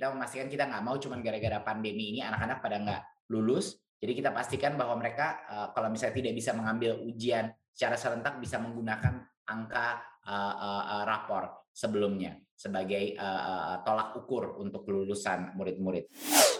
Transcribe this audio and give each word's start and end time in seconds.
Kita 0.00 0.16
memastikan 0.16 0.48
kita 0.48 0.64
nggak 0.64 0.80
mau 0.80 0.96
cuma 0.96 1.20
gara-gara 1.20 1.60
pandemi 1.60 2.16
ini 2.16 2.24
anak-anak 2.24 2.64
pada 2.64 2.76
nggak 2.80 3.02
lulus. 3.36 3.76
Jadi 4.00 4.16
kita 4.16 4.32
pastikan 4.32 4.80
bahwa 4.80 4.96
mereka 4.96 5.44
uh, 5.44 5.68
kalau 5.76 5.92
misalnya 5.92 6.24
tidak 6.24 6.40
bisa 6.40 6.56
mengambil 6.56 7.04
ujian 7.04 7.52
secara 7.68 8.00
serentak 8.00 8.40
bisa 8.40 8.56
menggunakan 8.56 9.28
angka 9.44 10.00
uh, 10.24 10.54
uh, 10.56 11.04
rapor 11.04 11.68
sebelumnya 11.68 12.40
sebagai 12.56 13.12
tolak 13.84 14.16
ukur 14.16 14.56
untuk 14.60 14.88
kelulusan 14.88 15.52
murid-murid. 15.52 16.08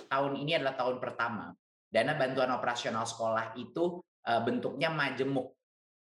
Tahun 0.09 0.33
ini 0.37 0.61
adalah 0.61 0.77
tahun 0.77 1.01
pertama 1.01 1.53
dana 1.89 2.13
bantuan 2.17 2.53
operasional 2.53 3.09
sekolah 3.09 3.57
itu 3.57 4.01
bentuknya 4.25 4.89
majemuk. 4.93 5.57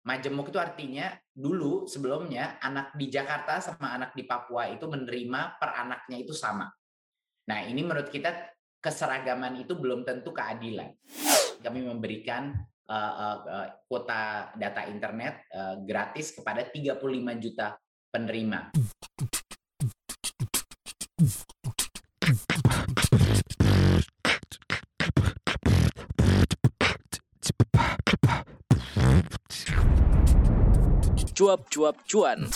Majemuk 0.05 0.53
itu 0.53 0.61
artinya 0.61 1.13
dulu 1.33 1.89
sebelumnya 1.89 2.61
anak 2.61 2.93
di 2.97 3.09
Jakarta 3.09 3.57
sama 3.61 3.97
anak 3.97 4.13
di 4.13 4.29
Papua 4.29 4.69
itu 4.69 4.85
menerima 4.85 5.57
per 5.57 5.73
anaknya 5.81 6.21
itu 6.21 6.37
sama. 6.37 6.69
Nah, 7.47 7.63
ini 7.63 7.87
menurut 7.87 8.11
kita 8.11 8.35
keseragaman 8.83 9.63
itu 9.63 9.79
belum 9.79 10.03
tentu 10.03 10.35
keadilan. 10.35 10.91
Kami 11.63 11.81
memberikan 11.87 12.51
uh, 12.91 13.13
uh, 13.47 13.67
kuota 13.87 14.51
data 14.59 14.83
internet 14.91 15.47
uh, 15.55 15.79
gratis 15.87 16.35
kepada 16.35 16.67
35 16.67 16.99
juta 17.39 17.79
penerima. 18.11 18.75
Cuap-cuap 31.37 32.01
cuan. 32.09 32.49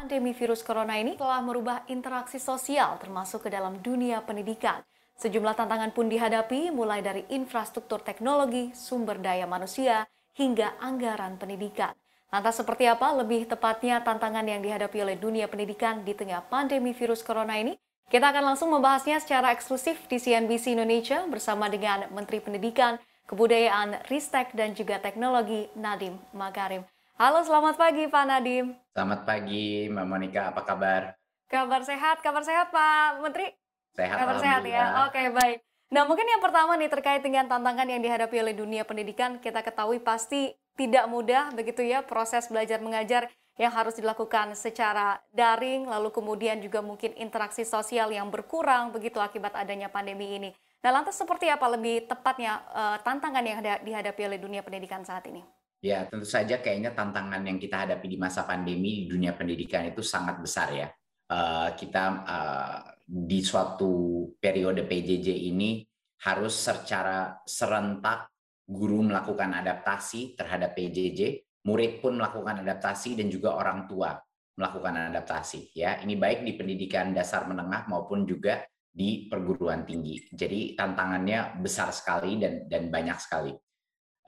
Pandemi 0.00 0.32
virus 0.32 0.64
corona 0.64 0.96
ini 0.96 1.12
telah 1.12 1.44
merubah 1.44 1.84
interaksi 1.84 2.40
sosial 2.40 2.96
termasuk 2.96 3.44
ke 3.44 3.52
dalam 3.52 3.84
dunia 3.84 4.24
pendidikan. 4.24 4.80
Sejumlah 5.20 5.52
tantangan 5.52 5.92
pun 5.92 6.08
dihadapi 6.08 6.72
mulai 6.72 7.04
dari 7.04 7.28
infrastruktur 7.28 8.00
teknologi, 8.00 8.72
sumber 8.72 9.20
daya 9.20 9.44
manusia, 9.44 10.08
hingga 10.40 10.72
anggaran 10.80 11.36
pendidikan. 11.36 11.92
Lantas 12.32 12.56
seperti 12.56 12.88
apa 12.88 13.12
lebih 13.12 13.44
tepatnya 13.44 14.00
tantangan 14.00 14.48
yang 14.48 14.64
dihadapi 14.64 15.04
oleh 15.04 15.20
dunia 15.20 15.52
pendidikan 15.52 16.00
di 16.00 16.16
tengah 16.16 16.48
pandemi 16.48 16.96
virus 16.96 17.20
corona 17.20 17.60
ini? 17.60 17.76
Kita 18.08 18.32
akan 18.32 18.56
langsung 18.56 18.72
membahasnya 18.72 19.20
secara 19.20 19.52
eksklusif 19.52 20.08
di 20.08 20.16
CNBC 20.16 20.80
Indonesia 20.80 21.28
bersama 21.28 21.68
dengan 21.68 22.08
Menteri 22.08 22.40
Pendidikan, 22.40 22.96
Kebudayaan, 23.28 24.08
Ristek, 24.08 24.56
dan 24.56 24.72
juga 24.72 24.96
Teknologi 24.96 25.68
Nadim 25.76 26.16
Makarim. 26.32 26.88
Halo, 27.20 27.44
selamat 27.44 27.76
pagi 27.76 28.08
Pak 28.08 28.24
Nadim. 28.24 28.72
Selamat 28.96 29.28
pagi 29.28 29.84
Mbak 29.92 30.06
Monika, 30.08 30.56
apa 30.56 30.64
kabar? 30.64 31.12
Kabar 31.52 31.84
sehat, 31.84 32.24
kabar 32.24 32.40
sehat 32.48 32.72
Pak 32.72 33.20
Menteri. 33.20 33.52
Sehat, 33.92 34.24
kabar 34.24 34.40
sehat 34.40 34.64
ya. 34.64 35.04
Oke, 35.04 35.28
baik. 35.28 35.60
Nah, 35.92 36.08
mungkin 36.08 36.24
yang 36.24 36.40
pertama 36.40 36.80
nih 36.80 36.88
terkait 36.88 37.20
dengan 37.20 37.44
tantangan 37.44 37.84
yang 37.84 38.00
dihadapi 38.00 38.40
oleh 38.40 38.56
dunia 38.56 38.88
pendidikan, 38.88 39.36
kita 39.36 39.60
ketahui 39.60 40.00
pasti 40.00 40.56
tidak 40.80 41.12
mudah 41.12 41.52
begitu 41.52 41.84
ya 41.84 42.00
proses 42.00 42.48
belajar 42.48 42.80
mengajar 42.80 43.28
yang 43.60 43.68
harus 43.68 44.00
dilakukan 44.00 44.56
secara 44.56 45.20
daring, 45.28 45.92
lalu 45.92 46.08
kemudian 46.08 46.56
juga 46.64 46.80
mungkin 46.80 47.12
interaksi 47.20 47.68
sosial 47.68 48.16
yang 48.16 48.32
berkurang 48.32 48.96
begitu 48.96 49.20
akibat 49.20 49.52
adanya 49.60 49.92
pandemi 49.92 50.40
ini. 50.40 50.56
Nah, 50.80 50.88
lantas 50.88 51.20
seperti 51.20 51.52
apa 51.52 51.68
lebih 51.68 52.08
tepatnya 52.08 52.64
uh, 52.72 52.96
tantangan 53.04 53.44
yang 53.44 53.60
dihadapi 53.60 54.24
oleh 54.24 54.40
dunia 54.40 54.64
pendidikan 54.64 55.04
saat 55.04 55.28
ini? 55.28 55.44
Ya, 55.80 56.04
tentu 56.04 56.28
saja 56.28 56.60
kayaknya 56.60 56.92
tantangan 56.92 57.40
yang 57.40 57.56
kita 57.56 57.88
hadapi 57.88 58.04
di 58.04 58.20
masa 58.20 58.44
pandemi 58.44 59.04
di 59.04 59.06
dunia 59.08 59.32
pendidikan 59.32 59.88
itu 59.88 60.04
sangat 60.04 60.36
besar 60.36 60.68
ya. 60.76 60.88
Uh, 61.30 61.72
kita 61.72 62.04
uh, 62.26 62.80
di 63.08 63.40
suatu 63.40 64.28
periode 64.36 64.84
PJJ 64.84 65.32
ini 65.48 65.80
harus 66.20 66.52
secara 66.52 67.40
serentak 67.48 68.28
guru 68.68 69.08
melakukan 69.08 69.56
adaptasi 69.56 70.36
terhadap 70.36 70.76
PJJ, 70.76 71.48
murid 71.64 72.04
pun 72.04 72.20
melakukan 72.20 72.60
adaptasi 72.60 73.16
dan 73.16 73.32
juga 73.32 73.56
orang 73.56 73.88
tua 73.88 74.20
melakukan 74.60 75.16
adaptasi 75.16 75.72
ya. 75.72 75.96
Ini 76.04 76.12
baik 76.20 76.44
di 76.44 76.52
pendidikan 76.60 77.16
dasar 77.16 77.48
menengah 77.48 77.88
maupun 77.88 78.28
juga 78.28 78.60
di 78.92 79.32
perguruan 79.32 79.88
tinggi. 79.88 80.28
Jadi 80.28 80.76
tantangannya 80.76 81.56
besar 81.56 81.88
sekali 81.88 82.36
dan 82.36 82.68
dan 82.68 82.92
banyak 82.92 83.16
sekali. 83.16 83.56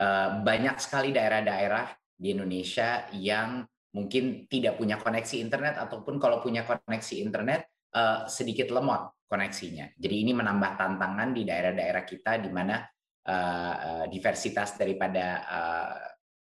Eh, 0.02 0.30
banyak 0.42 0.82
sekali 0.82 1.14
daerah-daerah 1.14 1.94
di 2.18 2.34
Indonesia 2.34 3.06
yang 3.14 3.62
mungkin 3.94 4.50
tidak 4.50 4.74
punya 4.74 4.98
koneksi 4.98 5.36
internet 5.38 5.78
ataupun 5.78 6.18
kalau 6.18 6.40
punya 6.40 6.64
koneksi 6.64 7.14
internet 7.20 7.68
uh, 7.92 8.24
sedikit 8.24 8.72
lemot 8.72 9.20
koneksinya. 9.28 9.92
Jadi 10.00 10.24
ini 10.24 10.32
menambah 10.32 10.80
tantangan 10.80 11.36
di 11.36 11.44
daerah-daerah 11.44 12.00
kita 12.08 12.40
di 12.40 12.48
mana 12.48 12.80
uh, 13.28 14.08
diversitas 14.08 14.80
daripada 14.80 15.26
uh, 15.44 15.96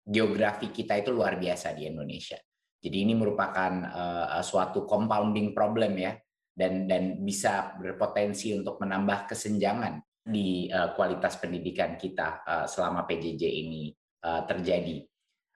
geografi 0.08 0.72
kita 0.72 1.04
itu 1.04 1.12
luar 1.12 1.36
biasa 1.36 1.76
di 1.76 1.84
Indonesia. 1.84 2.40
Jadi 2.80 2.96
ini 2.96 3.12
merupakan 3.12 3.72
uh, 3.92 4.40
suatu 4.40 4.88
compounding 4.88 5.52
problem 5.52 6.00
ya 6.00 6.16
dan 6.48 6.88
dan 6.88 7.20
bisa 7.20 7.76
berpotensi 7.76 8.56
untuk 8.56 8.80
menambah 8.80 9.28
kesenjangan 9.28 10.00
di 10.24 10.72
uh, 10.72 10.96
kualitas 10.96 11.36
pendidikan 11.36 12.00
kita 12.00 12.40
uh, 12.48 12.66
selama 12.66 13.04
PJJ 13.04 13.44
ini 13.44 13.92
uh, 14.24 14.48
terjadi. 14.48 15.04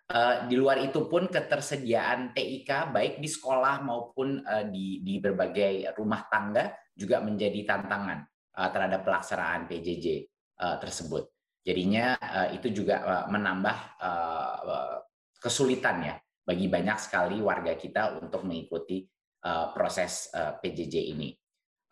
Uh, 0.08 0.48
di 0.48 0.56
luar 0.56 0.80
itu 0.80 1.04
pun 1.04 1.28
ketersediaan 1.28 2.32
TIK 2.32 2.92
baik 2.92 3.20
di 3.20 3.28
sekolah 3.28 3.84
maupun 3.84 4.40
uh, 4.44 4.64
di 4.68 5.04
di 5.04 5.20
berbagai 5.20 5.96
rumah 5.96 6.28
tangga 6.28 6.72
juga 6.96 7.20
menjadi 7.20 7.64
tantangan 7.64 8.24
uh, 8.56 8.68
terhadap 8.72 9.04
pelaksanaan 9.04 9.68
PJJ 9.68 10.28
uh, 10.60 10.76
tersebut. 10.80 11.28
Jadinya 11.64 12.16
uh, 12.16 12.48
itu 12.52 12.72
juga 12.72 13.04
uh, 13.04 13.24
menambah 13.28 13.76
uh, 14.00 14.96
kesulitan 15.40 15.96
ya 16.04 16.14
bagi 16.44 16.68
banyak 16.72 16.96
sekali 16.96 17.44
warga 17.44 17.76
kita 17.76 18.16
untuk 18.20 18.48
mengikuti 18.48 19.04
uh, 19.44 19.72
proses 19.76 20.32
uh, 20.32 20.56
PJJ 20.56 20.96
ini. 21.12 21.36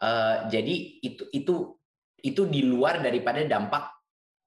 Uh, 0.01 0.49
jadi 0.49 1.05
itu 1.05 1.29
itu 1.33 1.77
itu 2.23 2.49
di 2.49 2.65
luar 2.65 3.05
daripada 3.05 3.45
dampak 3.45 3.97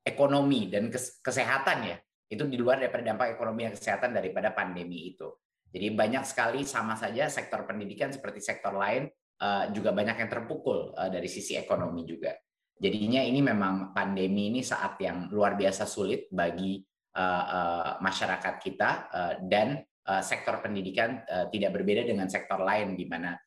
ekonomi 0.06 0.72
dan 0.72 0.90
kesehatan 1.22 1.78
ya. 1.85 1.97
Itu 2.30 2.46
di 2.46 2.57
luar 2.62 2.78
daripada 2.78 3.13
dampak 3.13 3.34
ekonomi 3.34 3.66
dan 3.66 3.74
kesehatan 3.74 4.13
daripada 4.13 4.53
pandemi 4.53 5.13
itu. 5.13 5.30
Jadi 5.69 5.88
banyak 5.94 6.25
sekali 6.25 6.66
sama 6.66 6.97
saja 6.97 7.30
sektor 7.30 7.66
pendidikan 7.69 8.09
seperti 8.09 8.41
sektor 8.41 8.74
lain 8.74 9.06
eh, 9.38 9.63
juga 9.74 9.94
banyak 9.94 10.18
yang 10.18 10.30
terpukul 10.30 10.97
eh, 10.97 11.09
dari 11.13 11.30
sisi 11.30 11.53
ekonomi 11.57 12.06
juga. 12.06 12.34
Jadinya 12.80 13.22
ini 13.22 13.44
memang 13.44 13.91
pandemi 13.91 14.50
ini 14.50 14.63
saat 14.63 14.96
yang 15.03 15.28
luar 15.30 15.59
biasa 15.59 15.86
sulit 15.86 16.31
bagi 16.34 16.81
eh, 17.13 17.91
masyarakat 18.01 18.56
kita 18.62 18.90
dan 19.46 19.84
sektor 20.25 20.57
pendidikan 20.57 21.22
tidak 21.53 21.69
berbeda 21.69 22.01
dengan 22.01 22.25
sektor 22.25 22.57
lain 22.66 22.97
di 22.97 23.06
mana 23.06 23.38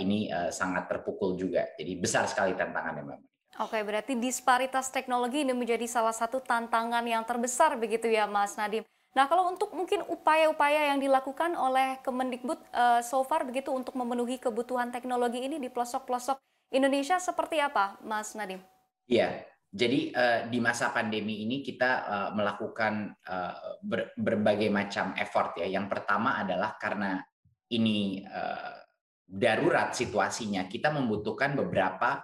ini 0.00 0.32
sangat 0.48 0.88
terpukul 0.88 1.36
juga. 1.36 1.76
Jadi 1.76 1.92
besar 2.00 2.24
sekali 2.24 2.56
tantangannya 2.56 3.04
memang. 3.04 3.35
Oke, 3.56 3.80
berarti 3.80 4.12
disparitas 4.20 4.92
teknologi 4.92 5.40
ini 5.40 5.56
menjadi 5.56 5.88
salah 5.88 6.12
satu 6.12 6.44
tantangan 6.44 7.00
yang 7.08 7.24
terbesar 7.24 7.80
begitu 7.80 8.04
ya 8.04 8.28
Mas 8.28 8.52
Nadim. 8.60 8.84
Nah, 9.16 9.24
kalau 9.24 9.48
untuk 9.48 9.72
mungkin 9.72 10.04
upaya-upaya 10.04 10.92
yang 10.92 11.00
dilakukan 11.00 11.56
oleh 11.56 11.96
Kemendikbud 12.04 12.60
uh, 12.76 13.00
so 13.00 13.24
far 13.24 13.48
begitu 13.48 13.72
untuk 13.72 13.96
memenuhi 13.96 14.36
kebutuhan 14.36 14.92
teknologi 14.92 15.40
ini 15.40 15.56
di 15.56 15.72
pelosok-pelosok 15.72 16.36
Indonesia 16.68 17.16
seperti 17.16 17.56
apa, 17.56 17.96
Mas 18.04 18.36
Nadim? 18.36 18.60
Iya, 19.08 19.40
jadi 19.72 20.12
uh, 20.12 20.40
di 20.52 20.60
masa 20.60 20.92
pandemi 20.92 21.40
ini 21.48 21.64
kita 21.64 21.90
uh, 22.04 22.30
melakukan 22.36 23.16
uh, 23.24 23.80
ber, 23.80 24.12
berbagai 24.20 24.68
macam 24.68 25.16
effort 25.16 25.56
ya. 25.56 25.64
Yang 25.64 25.96
pertama 25.96 26.36
adalah 26.36 26.76
karena 26.76 27.24
ini 27.72 28.20
uh, 28.20 28.84
darurat 29.24 29.96
situasinya, 29.96 30.68
kita 30.68 30.92
membutuhkan 30.92 31.56
beberapa 31.56 32.20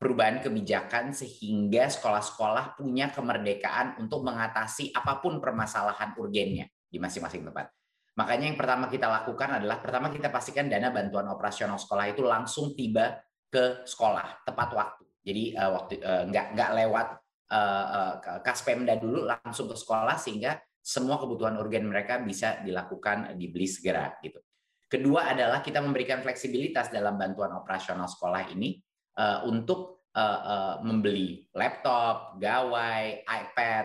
perubahan 0.00 0.40
kebijakan 0.40 1.12
sehingga 1.12 1.92
sekolah-sekolah 1.92 2.80
punya 2.80 3.12
kemerdekaan 3.12 4.00
untuk 4.00 4.24
mengatasi 4.24 4.96
apa 4.96 5.20
pun 5.20 5.44
permasalahan 5.44 6.16
urgennya 6.16 6.64
di 6.88 6.96
masing-masing 6.96 7.44
tempat. 7.44 7.68
Makanya 8.16 8.48
yang 8.48 8.56
pertama 8.56 8.88
kita 8.88 9.06
lakukan 9.06 9.60
adalah 9.60 9.76
pertama 9.78 10.08
kita 10.08 10.32
pastikan 10.32 10.72
dana 10.72 10.88
bantuan 10.88 11.28
operasional 11.28 11.76
sekolah 11.76 12.16
itu 12.16 12.24
langsung 12.24 12.72
tiba 12.72 13.20
ke 13.52 13.84
sekolah 13.84 14.40
tepat 14.48 14.68
waktu. 14.72 15.04
Jadi 15.20 15.44
uh, 15.52 15.70
waktu 15.76 15.94
uh, 16.00 16.24
nggak 16.32 16.46
nggak 16.56 16.70
lewat 16.80 17.06
uh, 17.52 17.86
uh, 18.16 18.40
Kaspemda 18.40 18.96
dulu 18.96 19.28
langsung 19.28 19.68
ke 19.68 19.76
sekolah 19.76 20.16
sehingga 20.16 20.56
semua 20.80 21.20
kebutuhan 21.20 21.60
urgen 21.60 21.92
mereka 21.92 22.16
bisa 22.24 22.64
dilakukan 22.64 23.36
dibeli 23.36 23.68
segera 23.68 24.16
gitu. 24.24 24.40
Kedua 24.90 25.28
adalah 25.28 25.60
kita 25.60 25.84
memberikan 25.84 26.24
fleksibilitas 26.24 26.88
dalam 26.88 27.20
bantuan 27.20 27.52
operasional 27.52 28.08
sekolah 28.08 28.48
ini 28.50 28.80
uh, 29.16 29.46
untuk 29.48 30.06
uh, 30.14 30.40
uh, 30.42 30.74
membeli 30.84 31.46
laptop, 31.56 32.38
gawai, 32.38 33.24
iPad, 33.24 33.84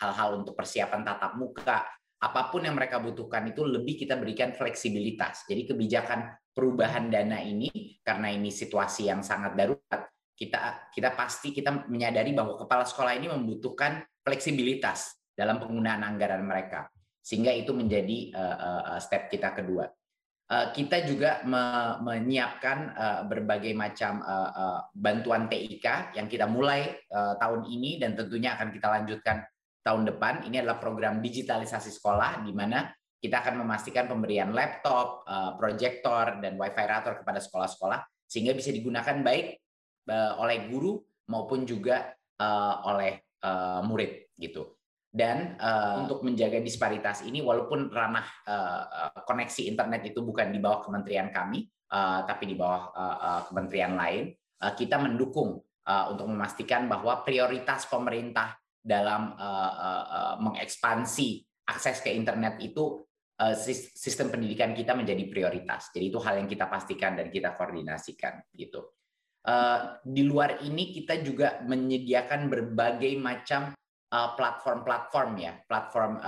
hal-hal 0.00 0.30
uh, 0.34 0.38
untuk 0.40 0.54
persiapan 0.56 1.02
tatap 1.06 1.36
muka, 1.36 1.86
apa 2.20 2.42
pun 2.52 2.64
yang 2.66 2.76
mereka 2.76 3.00
butuhkan 3.00 3.48
itu 3.48 3.62
lebih 3.64 4.00
kita 4.00 4.18
berikan 4.18 4.52
fleksibilitas. 4.52 5.46
Jadi 5.46 5.70
kebijakan 5.70 6.32
perubahan 6.50 7.08
dana 7.08 7.40
ini 7.40 8.00
karena 8.02 8.32
ini 8.32 8.50
situasi 8.50 9.08
yang 9.08 9.22
sangat 9.24 9.56
darurat, 9.56 10.10
kita 10.36 10.92
kita 10.92 11.12
pasti 11.12 11.52
kita 11.52 11.88
menyadari 11.88 12.32
bahwa 12.32 12.56
kepala 12.60 12.84
sekolah 12.84 13.16
ini 13.16 13.28
membutuhkan 13.28 14.04
fleksibilitas 14.20 15.16
dalam 15.32 15.60
penggunaan 15.60 16.04
anggaran 16.04 16.44
mereka. 16.44 16.88
Sehingga 17.20 17.52
itu 17.52 17.76
menjadi 17.76 18.32
step 19.00 19.28
kita 19.28 19.52
kedua. 19.52 19.88
Kita 20.50 21.06
juga 21.06 21.46
menyiapkan 22.02 22.98
berbagai 23.30 23.70
macam 23.70 24.18
bantuan 24.90 25.46
TIK 25.46 26.18
yang 26.18 26.26
kita 26.26 26.50
mulai 26.50 26.90
tahun 27.38 27.70
ini 27.70 28.02
dan 28.02 28.18
tentunya 28.18 28.58
akan 28.58 28.74
kita 28.74 28.90
lanjutkan 28.90 29.46
tahun 29.86 30.10
depan. 30.10 30.50
Ini 30.50 30.66
adalah 30.66 30.82
program 30.82 31.22
digitalisasi 31.22 31.94
sekolah 31.94 32.42
di 32.42 32.50
mana 32.50 32.90
kita 33.20 33.44
akan 33.44 33.64
memastikan 33.64 34.08
pemberian 34.08 34.50
laptop, 34.56 35.28
eh, 35.28 35.52
proyektor, 35.60 36.40
dan 36.40 36.56
wifi 36.56 36.84
router 36.88 37.20
kepada 37.20 37.38
sekolah-sekolah 37.38 38.00
sehingga 38.24 38.56
bisa 38.56 38.72
digunakan 38.72 39.20
baik 39.20 39.46
eh, 40.08 40.32
oleh 40.40 40.72
guru 40.72 40.96
maupun 41.28 41.68
juga 41.68 42.16
eh, 42.40 42.76
oleh 42.88 43.12
murid 43.88 44.36
gitu. 44.36 44.79
Dan 45.10 45.58
untuk 45.98 46.22
menjaga 46.22 46.62
disparitas 46.62 47.26
ini, 47.26 47.42
walaupun 47.42 47.90
ranah 47.90 48.22
koneksi 49.26 49.66
internet 49.66 50.06
itu 50.06 50.22
bukan 50.22 50.54
di 50.54 50.62
bawah 50.62 50.86
kementerian 50.86 51.34
kami, 51.34 51.66
tapi 52.24 52.46
di 52.46 52.54
bawah 52.54 52.94
kementerian 53.50 53.98
lain, 53.98 54.30
kita 54.78 55.02
mendukung 55.02 55.58
untuk 55.84 56.26
memastikan 56.30 56.86
bahwa 56.86 57.26
prioritas 57.26 57.90
pemerintah 57.90 58.54
dalam 58.78 59.34
mengekspansi 60.46 61.42
akses 61.66 62.06
ke 62.06 62.14
internet 62.14 62.62
itu 62.62 63.02
sistem 63.90 64.30
pendidikan 64.30 64.70
kita 64.76 64.94
menjadi 64.94 65.26
prioritas. 65.26 65.90
Jadi 65.90 66.06
itu 66.06 66.22
hal 66.22 66.38
yang 66.38 66.46
kita 66.46 66.70
pastikan 66.70 67.18
dan 67.18 67.34
kita 67.34 67.58
koordinasikan 67.58 68.46
gitu. 68.54 68.94
Di 70.06 70.22
luar 70.22 70.62
ini 70.62 70.94
kita 70.94 71.18
juga 71.24 71.58
menyediakan 71.66 72.46
berbagai 72.46 73.16
macam 73.18 73.74
platform-platform 74.10 75.30
ya, 75.38 75.54
platform 75.70 76.18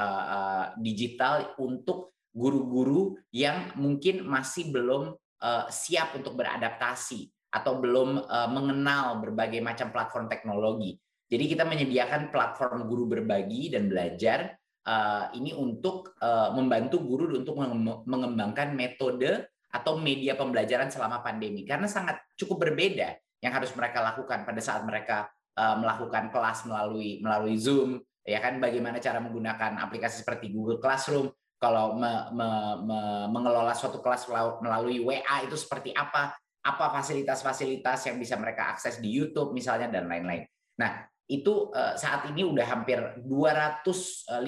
digital 0.78 1.58
untuk 1.58 2.14
guru-guru 2.30 3.18
yang 3.34 3.74
mungkin 3.74 4.22
masih 4.22 4.70
belum 4.70 5.18
siap 5.66 6.14
untuk 6.14 6.38
beradaptasi 6.38 7.26
atau 7.50 7.82
belum 7.82 8.22
mengenal 8.54 9.18
berbagai 9.18 9.58
macam 9.58 9.90
platform 9.90 10.30
teknologi. 10.30 10.94
Jadi 11.26 11.44
kita 11.50 11.66
menyediakan 11.66 12.30
platform 12.30 12.86
guru 12.86 13.10
berbagi 13.10 13.74
dan 13.74 13.90
belajar 13.90 14.54
uh, 14.86 15.30
ini 15.34 15.54
untuk 15.54 16.14
uh, 16.18 16.50
membantu 16.54 17.02
guru 17.02 17.30
untuk 17.32 17.58
mengembangkan 18.06 18.74
metode 18.74 19.46
atau 19.72 19.96
media 19.96 20.36
pembelajaran 20.36 20.92
selama 20.92 21.24
pandemi 21.24 21.64
karena 21.64 21.88
sangat 21.88 22.20
cukup 22.36 22.68
berbeda 22.68 23.16
yang 23.40 23.52
harus 23.56 23.72
mereka 23.72 24.04
lakukan 24.04 24.44
pada 24.44 24.60
saat 24.60 24.84
mereka 24.84 25.32
uh, 25.56 25.76
melakukan 25.80 26.32
kelas 26.32 26.64
melalui 26.68 27.20
melalui 27.20 27.56
Zoom 27.58 28.00
ya 28.22 28.38
kan 28.38 28.62
bagaimana 28.62 29.02
cara 29.02 29.18
menggunakan 29.18 29.82
aplikasi 29.82 30.22
seperti 30.22 30.54
Google 30.54 30.78
Classroom 30.78 31.30
kalau 31.62 31.94
me, 31.94 32.10
me, 32.34 32.48
me, 32.82 33.00
mengelola 33.30 33.70
suatu 33.70 34.02
kelas 34.02 34.26
melalui 34.58 34.98
WA 34.98 35.46
itu 35.46 35.54
seperti 35.54 35.94
apa 35.94 36.34
apa 36.62 36.84
fasilitas-fasilitas 36.94 38.06
yang 38.06 38.18
bisa 38.18 38.34
mereka 38.38 38.74
akses 38.74 38.98
di 39.02 39.10
YouTube 39.10 39.50
misalnya 39.50 39.90
dan 39.90 40.06
lain-lain. 40.06 40.46
Nah, 40.78 41.06
itu 41.26 41.74
eh, 41.74 41.94
saat 41.98 42.30
ini 42.30 42.46
udah 42.46 42.66
hampir 42.66 42.98
255 43.26 44.38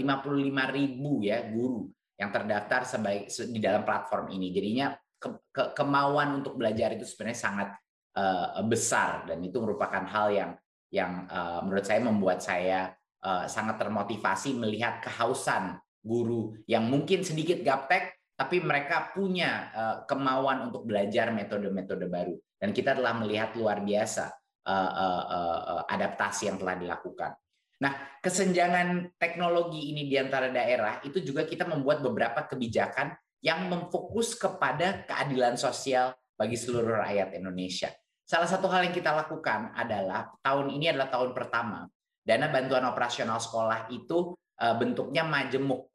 ribu 0.75 1.13
ya 1.27 1.43
guru 1.51 1.91
yang 2.15 2.31
terdaftar 2.31 2.87
sebaik 2.87 3.31
di 3.31 3.59
dalam 3.59 3.83
platform 3.83 4.31
ini. 4.31 4.55
Jadinya 4.55 4.95
ke, 5.19 5.29
ke, 5.51 5.63
kemauan 5.75 6.43
untuk 6.43 6.55
belajar 6.55 6.95
itu 6.95 7.03
sebenarnya 7.03 7.41
sangat 7.41 7.69
uh, 8.15 8.63
besar 8.69 9.27
dan 9.27 9.43
itu 9.43 9.59
merupakan 9.59 10.05
hal 10.07 10.29
yang 10.31 10.51
yang 10.95 11.27
uh, 11.27 11.59
menurut 11.67 11.83
saya 11.83 12.01
membuat 12.07 12.39
saya 12.39 12.95
uh, 13.27 13.51
sangat 13.51 13.83
termotivasi 13.83 14.55
melihat 14.55 15.03
kehausan 15.03 15.75
guru 15.99 16.55
yang 16.71 16.87
mungkin 16.87 17.27
sedikit 17.27 17.67
gaptek 17.67 18.15
tapi 18.39 18.63
mereka 18.63 19.11
punya 19.11 19.75
uh, 19.75 19.97
kemauan 20.07 20.71
untuk 20.71 20.87
belajar 20.87 21.35
metode-metode 21.35 22.07
baru 22.07 22.35
dan 22.63 22.71
kita 22.71 22.95
telah 22.95 23.19
melihat 23.19 23.59
luar 23.59 23.83
biasa 23.83 24.31
uh, 24.67 24.93
uh, 24.95 25.23
uh, 25.27 25.83
adaptasi 25.91 26.47
yang 26.51 26.59
telah 26.63 26.79
dilakukan. 26.79 27.35
Nah, 27.83 27.93
kesenjangan 28.23 29.19
teknologi 29.19 29.91
ini 29.91 30.07
di 30.07 30.15
antara 30.15 30.49
daerah 30.49 31.03
itu 31.03 31.19
juga 31.21 31.43
kita 31.43 31.67
membuat 31.67 32.01
beberapa 32.01 32.47
kebijakan 32.47 33.13
yang 33.45 33.67
memfokus 33.69 34.39
kepada 34.39 35.05
keadilan 35.05 35.59
sosial 35.59 36.15
bagi 36.39 36.57
seluruh 36.57 37.03
rakyat 37.03 37.37
Indonesia. 37.37 37.93
Salah 38.35 38.51
satu 38.51 38.67
hal 38.67 38.91
yang 38.91 38.95
kita 38.99 39.15
lakukan 39.15 39.71
adalah 39.79 40.27
tahun 40.43 40.75
ini 40.75 40.91
adalah 40.91 41.07
tahun 41.07 41.39
pertama 41.39 41.87
dana 42.19 42.51
bantuan 42.51 42.83
operasional 42.83 43.39
sekolah 43.39 43.87
itu 43.95 44.35
bentuknya 44.59 45.23
majemuk. 45.23 45.87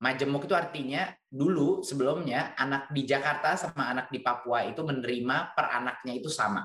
Majemuk 0.00 0.48
itu 0.48 0.56
artinya 0.56 1.12
dulu 1.28 1.84
sebelumnya 1.84 2.56
anak 2.56 2.88
di 2.96 3.04
Jakarta 3.04 3.60
sama 3.60 3.92
anak 3.92 4.08
di 4.08 4.24
Papua 4.24 4.64
itu 4.64 4.80
menerima 4.80 5.52
per 5.52 5.68
anaknya 5.68 6.16
itu 6.16 6.32
sama. 6.32 6.64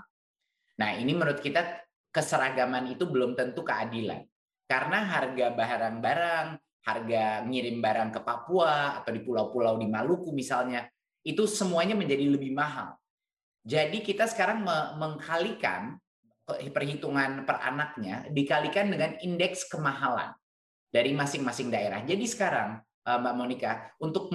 Nah, 0.80 0.96
ini 0.96 1.12
menurut 1.12 1.44
kita 1.44 1.76
keseragaman 2.08 2.88
itu 2.96 3.04
belum 3.04 3.36
tentu 3.36 3.68
keadilan. 3.68 4.24
Karena 4.64 5.12
harga 5.12 5.52
barang-barang, 5.52 6.48
harga 6.88 7.44
ngirim 7.44 7.84
barang 7.84 8.16
ke 8.16 8.20
Papua 8.24 9.04
atau 9.04 9.12
di 9.12 9.20
pulau-pulau 9.28 9.76
di 9.76 9.92
Maluku 9.92 10.32
misalnya, 10.32 10.88
itu 11.20 11.44
semuanya 11.52 12.00
menjadi 12.00 12.32
lebih 12.32 12.56
mahal. 12.56 12.96
Jadi 13.68 14.00
kita 14.00 14.32
sekarang 14.32 14.64
mengkalikan 14.96 16.00
perhitungan 16.72 17.44
per 17.44 17.60
anaknya 17.60 18.24
dikalikan 18.32 18.88
dengan 18.88 19.20
indeks 19.20 19.68
kemahalan 19.68 20.32
dari 20.88 21.12
masing-masing 21.12 21.68
daerah. 21.68 22.00
Jadi 22.08 22.24
sekarang 22.24 22.80
eh, 22.80 23.18
Mbak 23.20 23.36
Monica 23.36 23.92
untuk 24.00 24.32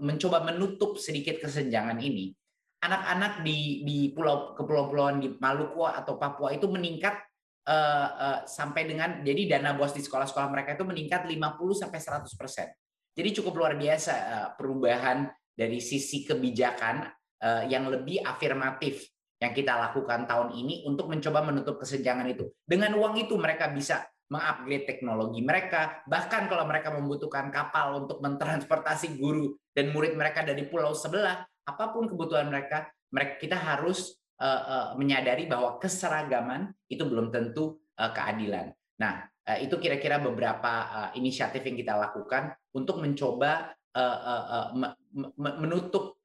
mencoba 0.00 0.40
menutup 0.48 0.96
sedikit 0.96 1.44
kesenjangan 1.44 2.00
ini, 2.00 2.32
anak-anak 2.80 3.44
di 3.44 3.84
di 3.84 3.98
pulau 4.16 4.56
kepulauan-pulauan 4.56 5.20
di 5.20 5.28
Maluku 5.36 5.84
atau 5.84 6.16
Papua 6.16 6.56
itu 6.56 6.64
meningkat 6.64 7.20
uh, 7.68 8.08
uh, 8.16 8.38
sampai 8.48 8.88
dengan 8.88 9.20
jadi 9.20 9.56
dana 9.56 9.76
bos 9.76 9.92
di 9.92 10.00
sekolah-sekolah 10.04 10.48
mereka 10.48 10.76
itu 10.76 10.84
meningkat 10.88 11.28
50 11.28 11.80
sampai 11.84 12.00
100 12.00 12.40
persen. 12.40 12.68
Jadi 13.14 13.28
cukup 13.40 13.54
luar 13.60 13.78
biasa 13.78 14.12
perubahan 14.58 15.30
dari 15.54 15.78
sisi 15.78 16.26
kebijakan 16.26 17.06
yang 17.44 17.92
lebih 17.92 18.24
afirmatif 18.24 19.04
yang 19.42 19.52
kita 19.52 19.76
lakukan 19.76 20.24
tahun 20.24 20.56
ini 20.56 20.88
untuk 20.88 21.12
mencoba 21.12 21.44
menutup 21.44 21.76
kesenjangan 21.76 22.24
itu. 22.32 22.48
Dengan 22.64 22.96
uang 22.96 23.20
itu 23.20 23.36
mereka 23.36 23.68
bisa 23.68 24.08
mengupgrade 24.32 24.88
teknologi 24.88 25.44
mereka, 25.44 26.00
bahkan 26.08 26.48
kalau 26.48 26.64
mereka 26.64 26.88
membutuhkan 26.96 27.52
kapal 27.52 28.04
untuk 28.04 28.24
mentransportasi 28.24 29.20
guru 29.20 29.52
dan 29.76 29.92
murid 29.92 30.16
mereka 30.16 30.40
dari 30.40 30.64
pulau 30.64 30.96
sebelah, 30.96 31.44
apa 31.44 31.84
pun 31.92 32.08
kebutuhan 32.08 32.48
mereka, 32.48 32.88
mereka 33.12 33.36
kita 33.36 33.56
harus 33.60 34.16
uh, 34.40 34.62
uh, 34.64 34.88
menyadari 34.96 35.44
bahwa 35.44 35.76
keseragaman 35.76 36.72
itu 36.88 37.04
belum 37.04 37.28
tentu 37.28 37.84
uh, 38.00 38.10
keadilan. 38.16 38.72
Nah, 38.96 39.28
uh, 39.44 39.58
itu 39.60 39.76
kira-kira 39.76 40.16
beberapa 40.18 40.72
uh, 40.88 41.10
inisiatif 41.20 41.60
yang 41.60 41.76
kita 41.76 41.94
lakukan 41.94 42.56
untuk 42.72 43.04
mencoba 43.04 43.76
uh, 43.92 44.18
uh, 44.24 44.44
uh, 44.72 44.92
menutup 45.36 46.16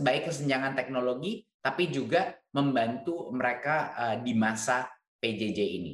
baik 0.00 0.32
kesenjangan 0.32 0.72
teknologi, 0.74 1.44
tapi 1.60 1.92
juga 1.92 2.36
membantu 2.56 3.28
mereka 3.34 3.92
uh, 3.94 4.16
di 4.20 4.32
masa 4.32 4.88
PJJ 5.20 5.60
ini. 5.60 5.92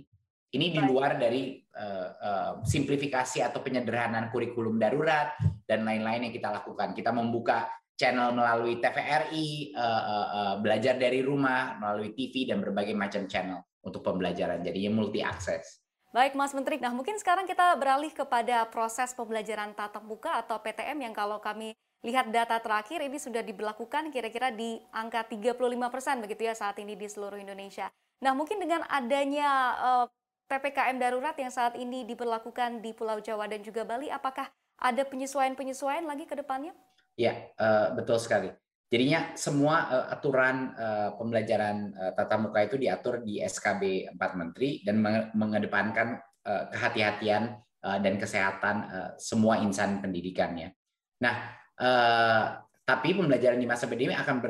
Ini 0.55 0.71
di 0.71 0.81
luar 0.87 1.19
dari 1.19 1.59
uh, 1.59 2.09
uh, 2.15 2.53
simplifikasi 2.63 3.43
atau 3.43 3.59
penyederhanaan 3.59 4.31
kurikulum 4.31 4.79
darurat 4.79 5.35
dan 5.67 5.83
lain-lain 5.83 6.31
yang 6.31 6.35
kita 6.35 6.55
lakukan. 6.55 6.95
Kita 6.95 7.11
membuka 7.11 7.67
channel 7.99 8.31
melalui 8.35 8.79
TVRI, 8.79 9.75
uh, 9.75 9.83
uh, 9.83 10.29
uh, 10.31 10.55
belajar 10.63 10.95
dari 10.95 11.27
rumah 11.27 11.79
melalui 11.79 12.15
TV 12.15 12.47
dan 12.47 12.63
berbagai 12.63 12.95
macam 12.95 13.27
channel 13.27 13.67
untuk 13.83 14.03
pembelajaran. 14.07 14.63
Jadinya 14.63 14.95
multi 14.95 15.23
akses. 15.27 15.83
Baik 16.15 16.39
Mas 16.39 16.55
Menteri, 16.55 16.79
nah 16.79 16.95
mungkin 16.95 17.19
sekarang 17.19 17.43
kita 17.43 17.75
beralih 17.75 18.15
kepada 18.15 18.71
proses 18.71 19.11
pembelajaran 19.19 19.75
tatap 19.75 20.07
muka 20.07 20.39
atau 20.39 20.63
PTM 20.63 21.11
yang 21.11 21.15
kalau 21.15 21.43
kami 21.43 21.75
lihat 22.05 22.29
data 22.29 22.61
terakhir 22.61 23.01
ini 23.01 23.17
sudah 23.17 23.41
diberlakukan 23.41 24.13
kira-kira 24.13 24.53
di 24.53 24.77
angka 24.93 25.25
35 25.25 25.57
persen 25.89 26.21
begitu 26.21 26.45
ya 26.45 26.53
saat 26.53 26.77
ini 26.77 26.93
di 26.93 27.09
seluruh 27.09 27.41
Indonesia. 27.41 27.89
Nah 28.21 28.37
mungkin 28.37 28.61
dengan 28.61 28.85
adanya 28.93 29.51
uh, 29.81 30.07
PPKM 30.45 31.01
darurat 31.01 31.33
yang 31.41 31.49
saat 31.49 31.81
ini 31.81 32.05
diberlakukan 32.05 32.85
di 32.85 32.93
Pulau 32.93 33.17
Jawa 33.25 33.49
dan 33.49 33.65
juga 33.65 33.89
Bali, 33.89 34.13
apakah 34.13 34.53
ada 34.77 35.03
penyesuaian-penyesuaian 35.09 36.05
lagi 36.05 36.29
ke 36.29 36.37
depannya? 36.37 36.77
Ya, 37.17 37.49
uh, 37.57 37.97
betul 37.97 38.21
sekali. 38.21 38.53
Jadinya 38.93 39.33
semua 39.33 39.89
uh, 39.89 40.07
aturan 40.13 40.77
uh, 40.77 41.17
pembelajaran 41.17 41.97
uh, 41.97 42.13
tatap 42.13 42.39
muka 42.45 42.61
itu 42.69 42.77
diatur 42.77 43.25
di 43.25 43.41
SKB 43.41 44.13
4 44.13 44.41
Menteri 44.41 44.85
dan 44.85 45.01
mengedepankan 45.33 46.21
uh, 46.45 46.69
kehati-hatian 46.69 47.57
uh, 47.81 47.99
dan 48.05 48.21
kesehatan 48.21 48.77
uh, 48.93 49.11
semua 49.17 49.65
insan 49.65 50.05
pendidikannya. 50.05 50.77
Nah, 51.25 51.64
tapi 52.85 53.17
pembelajaran 53.17 53.57
di 53.57 53.65
masa 53.65 53.89
pandemi 53.89 54.13
akan 54.13 54.45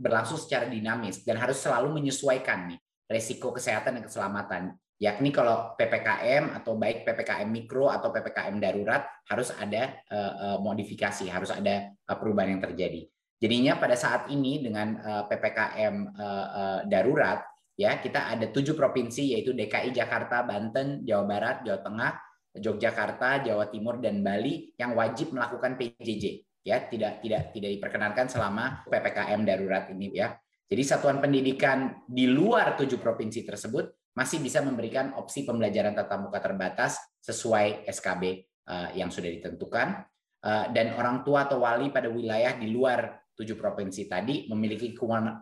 berlangsung 0.00 0.40
secara 0.40 0.64
dinamis 0.64 1.20
dan 1.22 1.36
harus 1.36 1.60
selalu 1.60 2.00
menyesuaikan 2.00 2.72
nih 2.72 2.80
resiko 3.04 3.52
kesehatan 3.52 4.00
dan 4.00 4.02
keselamatan. 4.08 4.62
Yakni 4.94 5.34
kalau 5.34 5.74
PPKM 5.76 6.54
atau 6.54 6.78
baik 6.78 7.04
PPKM 7.04 7.50
mikro 7.50 7.92
atau 7.92 8.08
PPKM 8.08 8.56
darurat 8.56 9.04
harus 9.28 9.52
ada 9.52 10.00
uh, 10.08 10.56
modifikasi, 10.62 11.28
harus 11.28 11.50
ada 11.52 11.92
uh, 12.08 12.16
perubahan 12.16 12.56
yang 12.56 12.62
terjadi. 12.62 13.04
Jadinya 13.36 13.76
pada 13.76 13.98
saat 13.98 14.32
ini 14.32 14.64
dengan 14.64 14.96
uh, 14.96 15.22
PPKM 15.28 15.94
uh, 16.16 16.46
uh, 16.48 16.80
darurat 16.88 17.44
ya 17.74 17.98
kita 18.00 18.32
ada 18.32 18.48
tujuh 18.48 18.72
provinsi 18.72 19.36
yaitu 19.36 19.52
DKI 19.52 19.92
Jakarta, 19.92 20.46
Banten, 20.46 21.04
Jawa 21.04 21.24
Barat, 21.26 21.56
Jawa 21.66 21.82
Tengah, 21.82 22.12
Yogyakarta, 22.54 23.44
Jawa 23.44 23.66
Timur 23.68 23.98
dan 23.98 24.22
Bali 24.22 24.72
yang 24.78 24.94
wajib 24.94 25.34
melakukan 25.34 25.74
PJJ 25.74 26.53
ya 26.64 26.88
tidak 26.88 27.20
tidak 27.20 27.52
tidak 27.52 27.70
diperkenankan 27.76 28.26
selama 28.26 28.82
PPKM 28.88 29.40
darurat 29.44 29.84
ini 29.92 30.16
ya. 30.16 30.32
Jadi 30.64 30.82
satuan 30.82 31.20
pendidikan 31.20 32.02
di 32.08 32.24
luar 32.24 32.72
tujuh 32.74 32.96
provinsi 32.96 33.44
tersebut 33.44 34.16
masih 34.16 34.40
bisa 34.40 34.64
memberikan 34.64 35.12
opsi 35.20 35.44
pembelajaran 35.44 35.92
tatap 35.92 36.24
muka 36.24 36.40
terbatas 36.40 36.96
sesuai 37.20 37.84
SKB 37.84 38.22
uh, 38.24 38.88
eh, 38.88 38.88
yang 39.04 39.12
sudah 39.12 39.28
ditentukan 39.28 40.08
uh, 40.40 40.66
dan 40.72 40.96
orang 40.96 41.20
tua 41.20 41.44
atau 41.44 41.62
wali 41.62 41.92
pada 41.92 42.08
wilayah 42.08 42.56
di 42.56 42.72
luar 42.72 43.12
tujuh 43.34 43.58
provinsi 43.58 44.06
tadi 44.06 44.46
memiliki 44.48 44.94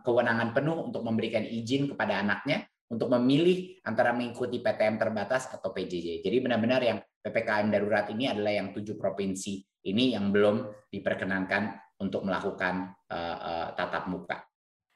kewenangan 0.02 0.50
penuh 0.56 0.90
untuk 0.90 1.04
memberikan 1.04 1.44
izin 1.44 1.92
kepada 1.92 2.24
anaknya 2.24 2.64
untuk 2.88 3.08
memilih 3.08 3.80
antara 3.88 4.12
mengikuti 4.12 4.60
PTM 4.60 5.00
terbatas 5.00 5.48
atau 5.48 5.72
PJJ. 5.72 6.20
Jadi 6.24 6.36
benar-benar 6.44 6.80
yang 6.84 6.98
PPKM 7.22 7.70
darurat 7.70 8.10
ini 8.10 8.26
adalah 8.26 8.50
yang 8.50 8.74
tujuh 8.74 8.98
provinsi 8.98 9.62
ini 9.86 10.14
yang 10.14 10.34
belum 10.34 10.90
diperkenankan 10.90 11.96
untuk 12.02 12.26
melakukan 12.26 12.90
uh, 13.10 13.38
uh, 13.38 13.66
tatap 13.78 14.10
muka. 14.10 14.42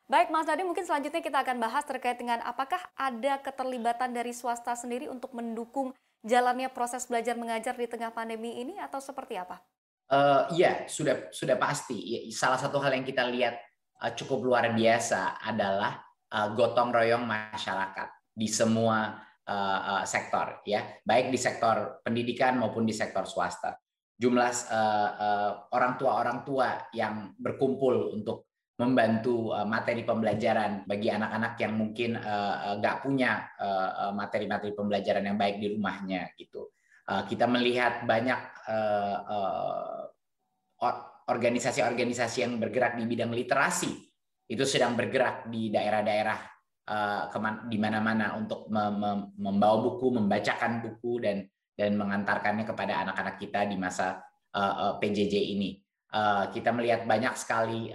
Baik, 0.06 0.30
Mas 0.30 0.46
Nadi, 0.46 0.62
mungkin 0.62 0.86
selanjutnya 0.86 1.18
kita 1.18 1.42
akan 1.42 1.58
bahas 1.58 1.82
terkait 1.82 2.14
dengan 2.14 2.38
apakah 2.46 2.78
ada 2.94 3.42
keterlibatan 3.42 4.14
dari 4.14 4.30
swasta 4.30 4.78
sendiri 4.78 5.10
untuk 5.10 5.34
mendukung 5.34 5.90
jalannya 6.22 6.70
proses 6.70 7.06
belajar 7.10 7.34
mengajar 7.34 7.74
di 7.74 7.90
tengah 7.90 8.14
pandemi 8.14 8.62
ini 8.62 8.78
atau 8.78 9.02
seperti 9.02 9.34
apa? 9.34 9.58
Uh, 10.06 10.46
iya, 10.54 10.86
sudah 10.86 11.30
sudah 11.34 11.58
pasti. 11.58 12.30
Salah 12.30 12.58
satu 12.58 12.78
hal 12.78 12.94
yang 12.94 13.02
kita 13.02 13.26
lihat 13.26 13.58
uh, 13.98 14.14
cukup 14.14 14.46
luar 14.46 14.70
biasa 14.70 15.42
adalah 15.42 15.98
uh, 16.30 16.54
gotong 16.54 16.94
royong 16.94 17.26
masyarakat 17.26 18.08
di 18.30 18.46
semua 18.46 19.25
uh, 19.46 20.02
sektor 20.02 20.62
ya. 20.66 20.98
Baik 21.06 21.30
di 21.30 21.38
sektor 21.38 22.02
pendidikan 22.02 22.58
maupun 22.58 22.82
di 22.82 22.92
sektor 22.92 23.24
swasta. 23.24 23.78
Jumlah 24.16 24.50
uh, 24.50 25.10
uh, 25.16 25.50
orang 25.72 25.94
tua 25.94 26.12
orang 26.18 26.38
tua 26.42 26.90
yang 26.90 27.32
berkumpul 27.38 28.16
untuk 28.16 28.46
membantu 28.76 29.56
materi 29.64 30.04
pembelajaran 30.04 30.84
bagi 30.84 31.08
anak-anak 31.08 31.56
yang 31.64 31.80
mungkin 31.80 32.20
nggak 32.76 33.08
punya 33.08 33.48
materi-materi 34.12 34.76
pembelajaran 34.76 35.24
yang 35.24 35.40
baik 35.40 35.56
di 35.56 35.72
rumahnya 35.72 36.36
gitu. 36.36 36.76
Kita 37.08 37.48
melihat 37.48 38.04
banyak 38.04 38.40
organisasi-organisasi 41.24 42.44
yang 42.44 42.60
bergerak 42.60 43.00
di 43.00 43.08
bidang 43.08 43.32
literasi 43.32 43.96
itu 44.46 44.64
sedang 44.68 44.92
bergerak 44.92 45.48
di 45.48 45.72
daerah-daerah 45.72 46.55
di 47.66 47.78
mana-mana 47.82 48.38
untuk 48.38 48.70
membawa 49.36 49.76
buku, 49.82 50.14
membacakan 50.14 50.86
buku 50.86 51.18
dan 51.18 51.42
dan 51.76 51.92
mengantarkannya 51.98 52.64
kepada 52.64 53.04
anak-anak 53.04 53.36
kita 53.36 53.68
di 53.68 53.76
masa 53.76 54.22
eh, 54.54 54.60
uh, 54.62 54.94
PJJ 54.96 55.34
ini. 55.56 55.82
Kita 56.16 56.72
melihat 56.72 57.04
banyak 57.04 57.34
sekali 57.36 57.92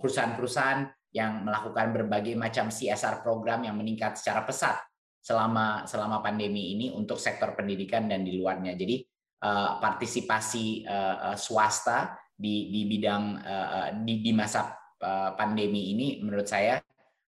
perusahaan-perusahaan 0.00 0.80
yang 1.12 1.44
melakukan 1.44 1.92
berbagai 1.92 2.32
macam 2.32 2.72
CSR 2.72 3.20
program 3.20 3.60
yang 3.68 3.76
meningkat 3.76 4.16
secara 4.16 4.48
pesat 4.48 4.80
selama 5.20 5.84
selama 5.84 6.24
pandemi 6.24 6.72
ini 6.72 6.88
untuk 6.88 7.20
sektor 7.20 7.52
pendidikan 7.52 8.08
dan 8.08 8.24
di 8.24 8.40
luarnya. 8.40 8.72
Jadi 8.80 9.04
partisipasi 9.76 10.88
swasta 11.36 12.16
di 12.32 12.72
di 12.72 12.80
bidang 12.88 13.24
di 14.08 14.24
di 14.24 14.32
masa 14.32 14.80
Eh, 15.00 15.30
pandemi 15.32 15.96
ini 15.96 16.20
menurut 16.20 16.44
saya 16.44 16.76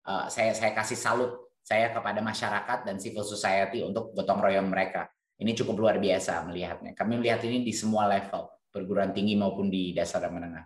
uh, 0.05 0.25
saya 0.31 0.53
saya 0.55 0.72
kasih 0.74 0.98
salut 0.98 1.31
saya 1.62 1.93
kepada 1.93 2.20
masyarakat 2.20 2.84
dan 2.84 2.98
civil 2.98 3.24
society 3.24 3.86
untuk 3.86 4.12
gotong 4.17 4.41
royong 4.41 4.70
mereka. 4.70 5.08
Ini 5.41 5.58
cukup 5.58 5.77
luar 5.81 5.98
biasa 5.98 6.46
melihatnya. 6.46 6.93
Kami 6.93 7.17
melihat 7.17 7.41
ini 7.46 7.65
di 7.65 7.74
semua 7.74 8.05
level, 8.05 8.50
perguruan 8.70 9.10
tinggi 9.10 9.34
maupun 9.34 9.74
di 9.74 9.89
dasar 9.93 10.22
dan 10.22 10.38
menengah. 10.38 10.65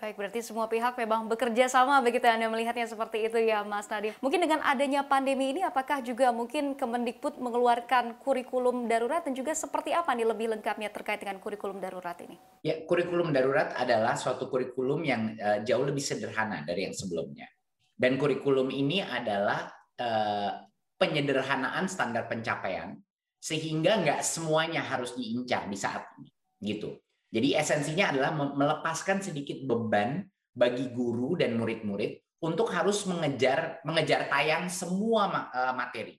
Baik, 0.00 0.16
berarti 0.16 0.40
semua 0.40 0.64
pihak 0.64 0.96
memang 0.96 1.28
bekerja 1.28 1.68
sama 1.68 2.00
begitu 2.00 2.24
Anda 2.24 2.48
melihatnya 2.48 2.88
seperti 2.88 3.28
itu 3.28 3.36
ya 3.36 3.60
Mas 3.68 3.84
Nadiem. 3.84 4.16
Mungkin 4.24 4.40
dengan 4.40 4.64
adanya 4.64 5.04
pandemi 5.04 5.52
ini 5.52 5.60
apakah 5.60 6.00
juga 6.00 6.32
mungkin 6.32 6.72
Kemendikbud 6.72 7.36
mengeluarkan 7.36 8.16
kurikulum 8.16 8.88
darurat 8.88 9.20
dan 9.20 9.36
juga 9.36 9.52
seperti 9.52 9.92
apa 9.92 10.16
nih 10.16 10.24
lebih 10.24 10.56
lengkapnya 10.56 10.88
terkait 10.88 11.20
dengan 11.20 11.36
kurikulum 11.36 11.84
darurat 11.84 12.16
ini? 12.24 12.40
Ya, 12.64 12.80
kurikulum 12.88 13.28
darurat 13.28 13.76
adalah 13.76 14.16
suatu 14.16 14.48
kurikulum 14.48 15.04
yang 15.04 15.36
uh, 15.36 15.60
jauh 15.68 15.84
lebih 15.84 16.00
sederhana 16.00 16.64
dari 16.64 16.88
yang 16.88 16.96
sebelumnya. 16.96 17.44
Dan 18.00 18.16
kurikulum 18.16 18.72
ini 18.72 19.04
adalah 19.04 19.68
uh, 20.00 20.64
penyederhanaan 20.96 21.84
standar 21.84 22.24
pencapaian 22.32 22.96
sehingga 23.36 24.00
nggak 24.00 24.24
semuanya 24.24 24.80
harus 24.80 25.12
diincar 25.16 25.68
di 25.68 25.76
saat 25.76 26.08
ini 26.16 26.32
gitu. 26.64 26.96
Jadi 27.28 27.56
esensinya 27.56 28.12
adalah 28.12 28.32
melepaskan 28.32 29.20
sedikit 29.20 29.60
beban 29.68 30.24
bagi 30.56 30.88
guru 30.92 31.36
dan 31.36 31.56
murid-murid 31.60 32.40
untuk 32.40 32.72
harus 32.72 33.04
mengejar 33.06 33.80
mengejar 33.86 34.26
tayang 34.32 34.66
semua 34.66 35.48
eh, 35.52 35.74
materi. 35.76 36.14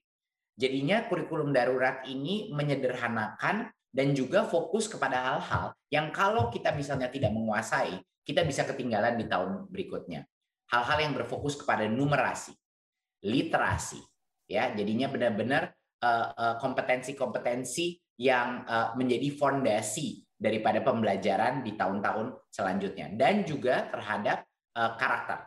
Jadinya 0.55 1.09
kurikulum 1.09 1.50
darurat 1.51 2.05
ini 2.05 2.53
menyederhanakan 2.53 3.69
dan 3.91 4.07
juga 4.15 4.47
fokus 4.47 4.88
kepada 4.88 5.19
hal-hal 5.19 5.75
yang 5.91 6.13
kalau 6.15 6.47
kita 6.47 6.71
misalnya 6.71 7.11
tidak 7.11 7.33
menguasai, 7.35 8.00
kita 8.23 8.45
bisa 8.47 8.63
ketinggalan 8.63 9.19
di 9.19 9.25
tahun 9.27 9.67
berikutnya. 9.67 10.23
Hal-hal 10.72 11.00
yang 11.04 11.13
berfokus 11.13 11.60
kepada 11.60 11.86
numerasi, 11.86 12.56
literasi, 13.28 14.00
ya. 14.48 14.72
Jadinya 14.72 15.12
benar-benar 15.12 15.75
eh, 16.00 16.30
eh, 16.32 16.56
kompetensi-kompetensi 16.63 18.00
yang 18.22 18.62
menjadi 19.01 19.34
fondasi 19.34 20.22
daripada 20.38 20.78
pembelajaran 20.86 21.66
di 21.66 21.74
tahun-tahun 21.74 22.54
selanjutnya. 22.54 23.10
Dan 23.18 23.42
juga 23.50 23.90
terhadap 23.90 24.46
karakter 24.78 25.42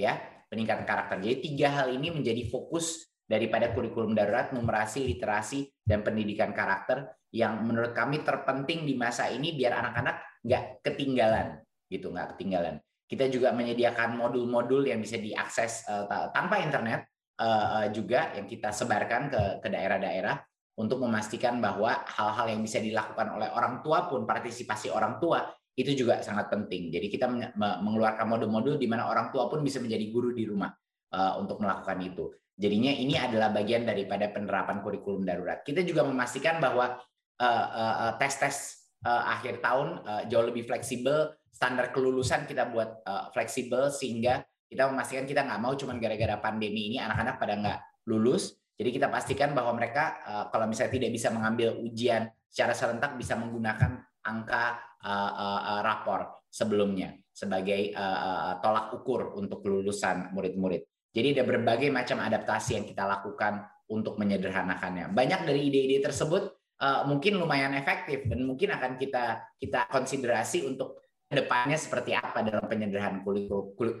ya 0.00 0.16
peningkatan 0.48 0.88
karakter. 0.88 1.20
Jadi 1.20 1.36
tiga 1.52 1.68
hal 1.76 1.92
ini 1.92 2.08
menjadi 2.14 2.46
fokus 2.48 3.04
daripada 3.26 3.74
kurikulum 3.74 4.14
darurat 4.14 4.54
numerasi 4.54 5.02
literasi 5.02 5.66
dan 5.82 6.06
pendidikan 6.06 6.54
karakter 6.54 7.10
yang 7.34 7.66
menurut 7.66 7.90
kami 7.90 8.22
terpenting 8.22 8.86
di 8.86 8.94
masa 8.94 9.26
ini 9.26 9.50
biar 9.58 9.82
anak-anak 9.82 10.16
nggak 10.46 10.64
ketinggalan 10.86 11.58
gitu 11.90 12.14
nggak 12.14 12.38
ketinggalan 12.38 12.78
kita 13.06 13.30
juga 13.30 13.54
menyediakan 13.54 14.18
modul-modul 14.18 14.90
yang 14.90 14.98
bisa 14.98 15.16
diakses 15.18 15.86
uh, 15.86 16.30
tanpa 16.34 16.58
internet 16.58 17.06
uh, 17.38 17.86
juga 17.94 18.34
yang 18.34 18.50
kita 18.50 18.74
sebarkan 18.74 19.30
ke 19.62 19.68
daerah-daerah 19.70 20.42
untuk 20.76 21.00
memastikan 21.00 21.56
bahwa 21.56 22.04
hal-hal 22.04 22.52
yang 22.52 22.60
bisa 22.60 22.82
dilakukan 22.82 23.32
oleh 23.32 23.48
orang 23.48 23.80
tua 23.80 24.04
pun 24.10 24.28
partisipasi 24.28 24.92
orang 24.92 25.16
tua 25.16 25.48
itu 25.76 25.92
juga 25.92 26.24
sangat 26.24 26.48
penting. 26.48 26.88
Jadi 26.88 27.06
kita 27.12 27.28
mengeluarkan 27.56 28.24
modul-modul 28.24 28.80
di 28.80 28.88
mana 28.88 29.08
orang 29.08 29.28
tua 29.28 29.48
pun 29.48 29.60
bisa 29.60 29.76
menjadi 29.80 30.08
guru 30.08 30.32
di 30.32 30.48
rumah 30.48 30.72
uh, 31.12 31.36
untuk 31.40 31.60
melakukan 31.60 32.00
itu. 32.00 32.32
Jadinya 32.56 32.88
ini 32.88 33.12
adalah 33.20 33.52
bagian 33.52 33.84
daripada 33.84 34.32
penerapan 34.32 34.80
kurikulum 34.80 35.28
darurat. 35.28 35.60
Kita 35.60 35.84
juga 35.84 36.08
memastikan 36.08 36.56
bahwa 36.56 36.96
uh, 37.40 37.66
uh, 37.68 38.12
tes-tes 38.16 38.85
uh, 39.04 39.22
akhir 39.36 39.60
tahun 39.60 40.00
uh, 40.06 40.22
jauh 40.30 40.46
lebih 40.46 40.64
fleksibel, 40.64 41.34
standar 41.52 41.92
kelulusan 41.92 42.48
kita 42.48 42.70
buat 42.70 43.04
uh, 43.04 43.28
fleksibel 43.34 43.92
sehingga 43.92 44.44
kita 44.66 44.88
memastikan 44.88 45.24
kita 45.28 45.44
nggak 45.44 45.60
mau 45.60 45.74
cuma 45.74 45.94
gara-gara 45.98 46.40
pandemi 46.40 46.94
ini 46.94 46.96
anak-anak 47.02 47.36
pada 47.36 47.54
nggak 47.58 47.78
lulus, 48.06 48.56
jadi 48.76 48.92
kita 48.92 49.08
pastikan 49.08 49.56
bahwa 49.56 49.72
mereka 49.76 50.20
uh, 50.24 50.44
kalau 50.52 50.68
misalnya 50.68 51.00
tidak 51.00 51.10
bisa 51.16 51.28
mengambil 51.32 51.80
ujian 51.80 52.28
secara 52.46 52.72
serentak 52.76 53.16
bisa 53.16 53.36
menggunakan 53.36 54.04
angka 54.24 54.64
uh, 55.00 55.32
uh, 55.36 55.80
rapor 55.80 56.44
sebelumnya 56.48 57.16
sebagai 57.32 57.92
uh, 57.92 58.56
tolak 58.64 58.96
ukur 58.96 59.36
untuk 59.36 59.60
kelulusan 59.60 60.32
murid-murid. 60.32 60.88
Jadi 61.12 61.36
ada 61.36 61.44
berbagai 61.48 61.88
macam 61.88 62.20
adaptasi 62.20 62.80
yang 62.80 62.84
kita 62.88 63.04
lakukan 63.04 63.64
untuk 63.88 64.16
menyederhanakannya. 64.20 65.12
Banyak 65.12 65.48
dari 65.48 65.68
ide-ide 65.68 66.04
tersebut 66.04 66.55
uh, 66.80 67.02
mungkin 67.08 67.40
lumayan 67.40 67.72
efektif 67.76 68.24
dan 68.28 68.44
mungkin 68.44 68.72
akan 68.72 69.00
kita 69.00 69.44
kita 69.56 69.88
konsiderasi 69.88 70.68
untuk 70.68 71.00
depannya 71.26 71.74
seperti 71.74 72.14
apa 72.14 72.38
dalam 72.46 72.70
penyederhanaan 72.70 73.26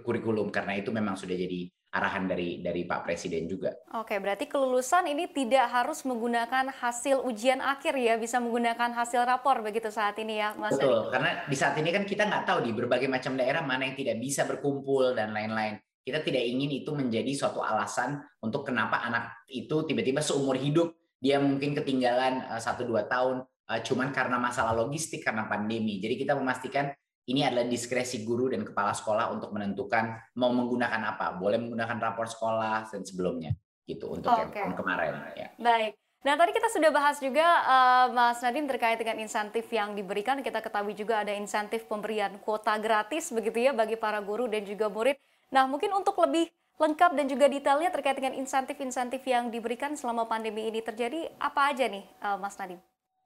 kurikulum 0.06 0.54
karena 0.54 0.78
itu 0.78 0.94
memang 0.94 1.18
sudah 1.18 1.34
jadi 1.34 1.66
arahan 1.96 2.28
dari 2.28 2.60
dari 2.60 2.84
Pak 2.84 3.08
Presiden 3.08 3.48
juga. 3.48 3.72
Oke, 3.96 4.20
berarti 4.20 4.44
kelulusan 4.46 5.08
ini 5.08 5.26
tidak 5.32 5.64
harus 5.72 6.04
menggunakan 6.04 6.68
hasil 6.70 7.24
ujian 7.24 7.64
akhir 7.64 7.96
ya, 7.96 8.20
bisa 8.20 8.36
menggunakan 8.36 8.92
hasil 8.92 9.24
rapor 9.24 9.64
begitu 9.64 9.88
saat 9.88 10.20
ini 10.20 10.38
ya, 10.38 10.52
Mas. 10.60 10.76
Betul, 10.76 11.08
karena 11.08 11.48
di 11.48 11.56
saat 11.56 11.74
ini 11.80 11.90
kan 11.90 12.04
kita 12.04 12.28
nggak 12.28 12.44
tahu 12.44 12.58
di 12.68 12.70
berbagai 12.76 13.08
macam 13.08 13.32
daerah 13.34 13.64
mana 13.64 13.88
yang 13.88 13.96
tidak 13.96 14.20
bisa 14.20 14.44
berkumpul 14.44 15.16
dan 15.16 15.32
lain-lain. 15.32 15.80
kita 16.06 16.22
tidak 16.22 16.46
ingin 16.46 16.70
itu 16.70 16.94
menjadi 16.94 17.34
suatu 17.34 17.58
alasan 17.66 18.22
untuk 18.38 18.62
kenapa 18.62 19.02
anak 19.02 19.42
itu 19.50 19.82
tiba-tiba 19.90 20.22
seumur 20.22 20.54
hidup 20.54 20.94
dia 21.20 21.40
mungkin 21.40 21.72
ketinggalan 21.72 22.44
satu 22.60 22.84
dua 22.84 23.08
tahun 23.08 23.44
cuman 23.66 24.14
karena 24.14 24.38
masalah 24.38 24.76
logistik 24.78 25.26
karena 25.26 25.50
pandemi. 25.50 25.98
Jadi 25.98 26.14
kita 26.22 26.38
memastikan 26.38 26.94
ini 27.26 27.42
adalah 27.42 27.66
diskresi 27.66 28.22
guru 28.22 28.54
dan 28.54 28.62
kepala 28.62 28.94
sekolah 28.94 29.34
untuk 29.34 29.50
menentukan 29.50 30.14
mau 30.38 30.54
menggunakan 30.54 31.02
apa. 31.02 31.34
Boleh 31.34 31.58
menggunakan 31.58 31.98
rapor 31.98 32.30
sekolah 32.30 32.86
dan 32.86 33.02
sebelumnya 33.02 33.50
gitu 33.86 34.14
untuk 34.14 34.30
okay. 34.30 34.62
yang 34.62 34.78
kemarin 34.78 35.14
ya. 35.34 35.48
Baik. 35.58 35.98
Nah, 36.26 36.34
tadi 36.34 36.50
kita 36.58 36.66
sudah 36.74 36.90
bahas 36.90 37.22
juga 37.22 37.46
uh, 37.46 38.06
Mas 38.10 38.42
Nadiem 38.42 38.66
terkait 38.66 38.98
dengan 38.98 39.22
insentif 39.22 39.62
yang 39.70 39.94
diberikan. 39.94 40.42
Kita 40.42 40.58
ketahui 40.58 40.90
juga 40.94 41.22
ada 41.22 41.30
insentif 41.30 41.86
pemberian 41.86 42.34
kuota 42.42 42.74
gratis 42.82 43.30
begitu 43.30 43.62
ya 43.62 43.70
bagi 43.70 43.94
para 43.94 44.18
guru 44.18 44.50
dan 44.50 44.66
juga 44.66 44.90
murid. 44.90 45.14
Nah, 45.54 45.70
mungkin 45.70 45.94
untuk 45.94 46.18
lebih 46.18 46.50
lengkap 46.76 47.16
dan 47.16 47.26
juga 47.26 47.48
detailnya 47.48 47.88
terkait 47.88 48.16
dengan 48.20 48.36
insentif-insentif 48.36 49.24
yang 49.24 49.48
diberikan 49.48 49.96
selama 49.96 50.28
pandemi 50.28 50.68
ini 50.68 50.84
terjadi, 50.84 51.32
apa 51.40 51.72
aja 51.72 51.88
nih 51.88 52.04
uh, 52.20 52.36
Mas 52.36 52.56
Nadiem? 52.60 52.80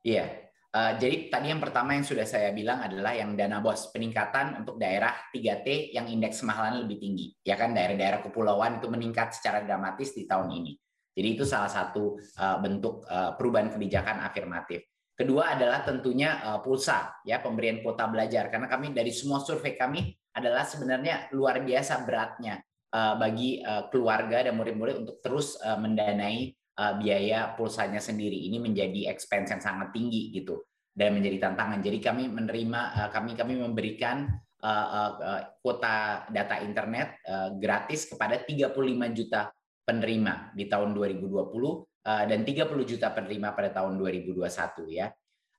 Iya, 0.06 0.50
Uh, 0.70 0.94
jadi 1.02 1.26
tadi 1.26 1.50
yang 1.50 1.58
pertama 1.58 1.98
yang 1.98 2.06
sudah 2.06 2.22
saya 2.22 2.54
bilang 2.54 2.78
adalah 2.78 3.10
yang 3.10 3.34
dana 3.34 3.58
bos 3.58 3.90
peningkatan 3.90 4.62
untuk 4.62 4.78
daerah 4.78 5.18
3T 5.34 5.90
yang 5.90 6.06
indeks 6.06 6.46
kemahalan 6.46 6.86
lebih 6.86 7.02
tinggi. 7.02 7.34
Ya 7.42 7.58
kan 7.58 7.74
daerah-daerah 7.74 8.22
kepulauan 8.22 8.78
itu 8.78 8.86
meningkat 8.86 9.34
secara 9.34 9.66
dramatis 9.66 10.14
di 10.14 10.30
tahun 10.30 10.46
ini. 10.62 10.78
Jadi 11.10 11.28
itu 11.34 11.42
salah 11.42 11.66
satu 11.66 12.22
uh, 12.38 12.62
bentuk 12.62 13.02
uh, 13.10 13.34
perubahan 13.34 13.74
kebijakan 13.74 14.22
afirmatif. 14.22 14.86
Kedua 15.10 15.58
adalah 15.58 15.82
tentunya 15.82 16.38
uh, 16.38 16.62
pulsa 16.62 17.18
ya 17.26 17.42
pemberian 17.42 17.82
kuota 17.82 18.06
belajar 18.06 18.46
karena 18.46 18.70
kami 18.70 18.94
dari 18.94 19.10
semua 19.10 19.42
survei 19.42 19.74
kami 19.74 20.06
adalah 20.38 20.62
sebenarnya 20.62 21.34
luar 21.34 21.66
biasa 21.66 22.06
beratnya 22.06 22.62
uh, 22.94 23.14
bagi 23.16 23.62
uh, 23.62 23.88
keluarga 23.88 24.46
dan 24.46 24.58
murid-murid 24.58 25.06
untuk 25.06 25.16
terus 25.22 25.58
uh, 25.62 25.78
mendanai 25.78 26.54
uh, 26.78 26.94
biaya 26.98 27.54
pulsanya 27.54 28.02
sendiri 28.02 28.36
ini 28.36 28.58
menjadi 28.58 29.10
expense 29.10 29.54
yang 29.54 29.62
sangat 29.62 29.94
tinggi 29.94 30.34
gitu 30.34 30.62
dan 30.94 31.14
menjadi 31.16 31.50
tantangan. 31.50 31.80
Jadi 31.80 31.98
kami 32.02 32.28
menerima 32.28 32.80
uh, 32.98 33.08
kami 33.14 33.38
kami 33.38 33.54
memberikan 33.58 34.26
uh, 34.60 34.86
uh, 35.16 35.42
kuota 35.62 36.26
data 36.28 36.60
internet 36.60 37.20
uh, 37.24 37.56
gratis 37.56 38.10
kepada 38.10 38.42
35 38.44 38.76
juta 39.16 39.50
penerima 39.86 40.54
di 40.54 40.68
tahun 40.70 40.94
2020 40.94 41.26
uh, 41.26 42.24
dan 42.28 42.40
30 42.44 42.90
juta 42.90 43.08
penerima 43.10 43.48
pada 43.56 43.70
tahun 43.82 43.98
2021 43.98 44.46
ya. 44.90 45.08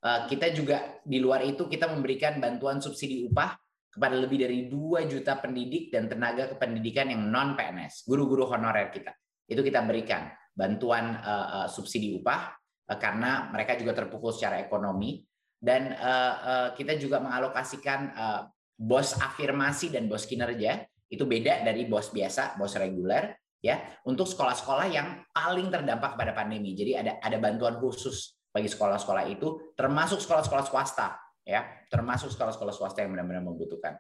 Kita 0.02 0.50
juga 0.50 0.98
di 1.06 1.22
luar 1.22 1.46
itu 1.46 1.70
kita 1.70 1.86
memberikan 1.86 2.42
bantuan 2.42 2.82
subsidi 2.82 3.22
upah 3.30 3.54
kepada 3.92 4.16
lebih 4.16 4.48
dari 4.48 4.72
2 4.72 5.12
juta 5.12 5.36
pendidik 5.36 5.92
dan 5.92 6.08
tenaga 6.08 6.48
kependidikan 6.56 7.12
yang 7.12 7.28
non 7.28 7.60
PNS, 7.60 8.08
guru-guru 8.08 8.48
honorer 8.48 8.88
kita. 8.88 9.12
Itu 9.44 9.60
kita 9.60 9.84
berikan 9.84 10.32
bantuan 10.56 11.20
uh, 11.20 11.48
uh, 11.64 11.68
subsidi 11.68 12.16
upah 12.16 12.56
uh, 12.88 12.98
karena 12.98 13.52
mereka 13.52 13.76
juga 13.76 13.92
terpukul 13.92 14.32
secara 14.32 14.64
ekonomi 14.64 15.20
dan 15.60 15.92
uh, 15.92 16.36
uh, 16.42 16.70
kita 16.74 16.96
juga 16.96 17.20
mengalokasikan 17.20 18.00
uh, 18.16 18.42
bos 18.80 19.14
afirmasi 19.20 19.92
dan 19.92 20.08
bos 20.08 20.24
kinerja 20.24 20.88
itu 21.12 21.28
beda 21.28 21.68
dari 21.68 21.86
bos 21.86 22.10
biasa, 22.16 22.56
bos 22.56 22.72
reguler 22.80 23.36
ya 23.62 23.78
untuk 24.08 24.26
sekolah-sekolah 24.26 24.88
yang 24.90 25.22
paling 25.36 25.68
terdampak 25.68 26.16
pada 26.16 26.32
pandemi. 26.32 26.74
Jadi 26.74 26.96
ada 26.96 27.20
ada 27.20 27.38
bantuan 27.38 27.78
khusus 27.78 28.40
bagi 28.50 28.72
sekolah-sekolah 28.72 29.28
itu 29.32 29.76
termasuk 29.76 30.24
sekolah-sekolah 30.24 30.66
swasta 30.68 31.16
ya, 31.46 31.66
termasuk 31.90 32.30
sekolah-sekolah 32.34 32.74
swasta 32.74 33.04
yang 33.04 33.14
benar-benar 33.18 33.44
membutuhkan. 33.46 33.98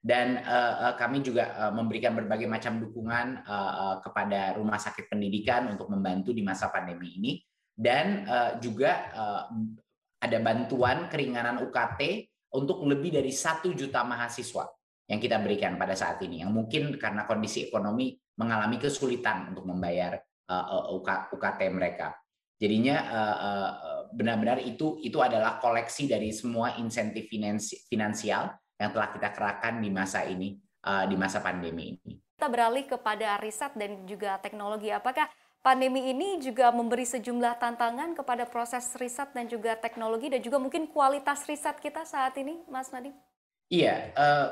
Dan 0.00 0.40
uh, 0.40 0.96
kami 0.96 1.20
juga 1.20 1.52
uh, 1.60 1.72
memberikan 1.76 2.16
berbagai 2.16 2.48
macam 2.48 2.80
dukungan 2.80 3.44
uh, 3.44 4.00
kepada 4.00 4.56
rumah 4.56 4.80
sakit 4.80 5.12
pendidikan 5.12 5.68
untuk 5.68 5.92
membantu 5.92 6.32
di 6.32 6.40
masa 6.40 6.72
pandemi 6.72 7.20
ini. 7.20 7.32
Dan 7.76 8.24
uh, 8.24 8.56
juga 8.56 9.12
uh, 9.12 9.44
ada 10.20 10.38
bantuan 10.40 11.08
keringanan 11.08 11.60
UKT 11.64 12.32
untuk 12.56 12.84
lebih 12.88 13.20
dari 13.20 13.28
satu 13.28 13.76
juta 13.76 14.00
mahasiswa 14.00 14.68
yang 15.04 15.20
kita 15.20 15.36
berikan 15.40 15.76
pada 15.76 15.92
saat 15.92 16.16
ini. 16.24 16.40
Yang 16.40 16.52
mungkin 16.52 16.82
karena 16.96 17.28
kondisi 17.28 17.68
ekonomi 17.68 18.16
mengalami 18.40 18.80
kesulitan 18.80 19.52
untuk 19.52 19.68
membayar 19.68 20.16
uh, 20.48 20.96
UKT 21.28 21.60
mereka. 21.72 22.19
Jadinya 22.60 22.96
benar-benar 24.12 24.60
itu 24.60 25.00
itu 25.00 25.16
adalah 25.16 25.56
koleksi 25.56 26.04
dari 26.04 26.28
semua 26.28 26.76
insentif 26.76 27.30
finansial 27.88 28.52
yang 28.80 28.90
telah 28.96 29.08
kita 29.12 29.28
kerahkan 29.36 29.76
di 29.78 29.90
masa 29.92 30.24
ini, 30.24 30.56
uh, 30.88 31.04
di 31.04 31.14
masa 31.14 31.44
pandemi 31.44 32.00
ini. 32.00 32.16
Kita 32.40 32.48
beralih 32.48 32.88
kepada 32.88 33.36
riset 33.36 33.76
dan 33.76 34.08
juga 34.08 34.40
teknologi. 34.40 34.88
Apakah 34.88 35.28
pandemi 35.60 36.08
ini 36.08 36.40
juga 36.40 36.72
memberi 36.72 37.04
sejumlah 37.04 37.60
tantangan 37.60 38.16
kepada 38.16 38.48
proses 38.48 38.88
riset 38.96 39.36
dan 39.36 39.44
juga 39.44 39.76
teknologi 39.76 40.32
dan 40.32 40.40
juga 40.40 40.56
mungkin 40.56 40.88
kualitas 40.88 41.44
riset 41.44 41.76
kita 41.76 42.08
saat 42.08 42.32
ini, 42.40 42.64
Mas 42.72 42.88
Nadiem? 42.88 43.12
Iya, 43.68 44.16
uh, 44.16 44.48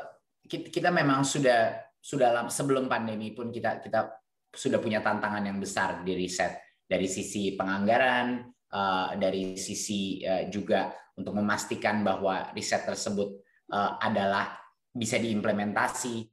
kita 0.47 0.93
memang 0.93 1.25
sudah 1.25 1.89
sudah 1.99 2.47
sebelum 2.53 2.87
pandemi 2.87 3.33
pun 3.33 3.49
kita 3.49 3.81
kita 3.81 4.13
sudah 4.53 4.79
punya 4.79 5.01
tantangan 5.01 5.43
yang 5.43 5.59
besar 5.59 6.05
di 6.05 6.15
riset 6.15 6.68
dari 6.89 7.05
sisi 7.05 7.53
penganggaran, 7.53 8.49
uh, 8.73 9.13
dari 9.21 9.61
sisi 9.61 10.25
uh, 10.25 10.49
juga 10.49 10.89
untuk 11.21 11.37
memastikan 11.37 12.01
bahwa 12.01 12.49
riset 12.57 12.89
tersebut 12.89 13.45
uh, 13.69 14.01
adalah 14.01 14.57
bisa 14.97 15.21
diimplementasi 15.21 16.27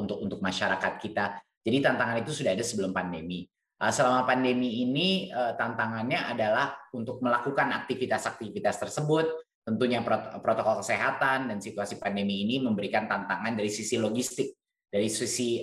untuk 0.00 0.18
untuk 0.26 0.40
masyarakat 0.42 0.98
kita. 0.98 1.38
Jadi 1.62 1.76
tantangan 1.78 2.18
itu 2.18 2.34
sudah 2.34 2.50
ada 2.50 2.64
sebelum 2.66 2.90
pandemi. 2.90 3.46
Selama 3.78 4.26
pandemi 4.26 4.82
ini 4.82 5.30
tantangannya 5.30 6.34
adalah 6.34 6.74
untuk 6.90 7.22
melakukan 7.22 7.70
aktivitas-aktivitas 7.84 8.74
tersebut. 8.80 9.28
Tentunya 9.62 10.02
protokol 10.42 10.82
kesehatan 10.82 11.46
dan 11.52 11.62
situasi 11.62 12.02
pandemi 12.02 12.42
ini 12.42 12.58
memberikan 12.58 13.06
tantangan 13.06 13.54
dari 13.54 13.70
sisi 13.70 14.00
logistik, 14.02 14.56
dari 14.90 15.06
sisi 15.06 15.62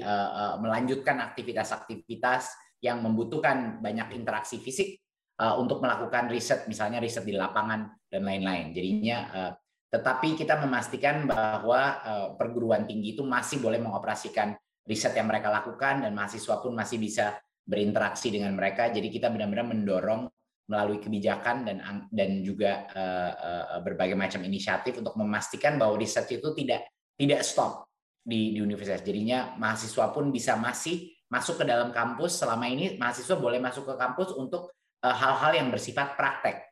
melanjutkan 0.61 1.19
aktivitas-aktivitas 1.19 2.70
yang 2.81 2.99
membutuhkan 3.05 3.79
banyak 3.79 4.17
interaksi 4.17 4.57
fisik 4.57 4.97
uh, 5.37 5.55
untuk 5.61 5.79
melakukan 5.79 6.27
riset, 6.27 6.65
misalnya 6.65 6.97
riset 6.97 7.23
di 7.23 7.37
lapangan 7.37 7.93
dan 8.09 8.21
lain-lain. 8.25 8.73
Jadinya 8.73 9.17
uh, 9.31 9.51
tetapi 9.91 10.39
kita 10.39 10.55
memastikan 10.63 11.27
bahwa 11.27 11.99
eh, 11.99 12.27
perguruan 12.39 12.87
tinggi 12.87 13.11
itu 13.11 13.27
masih 13.27 13.59
boleh 13.59 13.75
mengoperasikan 13.83 14.55
riset 14.87 15.11
yang 15.19 15.27
mereka 15.27 15.51
lakukan 15.51 16.07
dan 16.07 16.15
mahasiswa 16.15 16.63
pun 16.63 16.71
masih 16.71 16.95
bisa 16.95 17.35
berinteraksi 17.67 18.31
dengan 18.31 18.55
mereka. 18.55 18.87
Jadi 18.87 19.11
kita 19.11 19.27
benar-benar 19.27 19.67
mendorong 19.67 20.31
melalui 20.71 21.03
kebijakan 21.03 21.67
dan 21.67 21.77
dan 22.07 22.39
juga 22.39 22.87
uh, 22.95 23.31
uh, 23.35 23.79
berbagai 23.83 24.15
macam 24.15 24.39
inisiatif 24.47 25.03
untuk 25.03 25.19
memastikan 25.19 25.75
bahwa 25.75 25.99
riset 25.99 26.23
itu 26.31 26.55
tidak 26.55 26.87
tidak 27.19 27.43
stop 27.43 27.83
di, 28.23 28.55
di 28.55 28.63
universitas. 28.63 29.03
Jadinya 29.03 29.59
mahasiswa 29.59 30.07
pun 30.15 30.31
bisa 30.31 30.55
masih 30.55 31.11
masuk 31.31 31.63
ke 31.63 31.65
dalam 31.65 31.95
kampus. 31.95 32.43
Selama 32.43 32.67
ini 32.67 32.99
mahasiswa 32.99 33.39
boleh 33.39 33.63
masuk 33.63 33.87
ke 33.87 33.95
kampus 33.95 34.35
untuk 34.35 34.75
hal-hal 34.99 35.51
uh, 35.55 35.57
yang 35.57 35.71
bersifat 35.71 36.19
praktek 36.19 36.67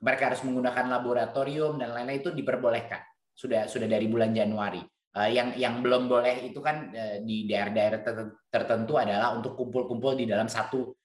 mereka 0.00 0.32
harus 0.32 0.40
menggunakan 0.42 0.88
laboratorium 0.88 1.76
dan 1.76 1.92
lain-lain 1.92 2.24
itu 2.24 2.32
diperbolehkan 2.32 3.04
sudah 3.36 3.68
sudah 3.68 3.84
dari 3.84 4.08
bulan 4.08 4.32
Januari. 4.32 4.80
Uh, 5.10 5.28
yang 5.28 5.52
yang 5.54 5.84
belum 5.84 6.08
boleh 6.08 6.48
itu 6.48 6.58
kan 6.64 6.88
uh, 6.90 7.20
di 7.20 7.44
daerah-daerah 7.44 8.00
tertentu 8.48 8.96
adalah 8.96 9.36
untuk 9.36 9.54
kumpul-kumpul 9.54 10.16
di 10.16 10.24
dalam 10.24 10.48
satu 10.48 10.96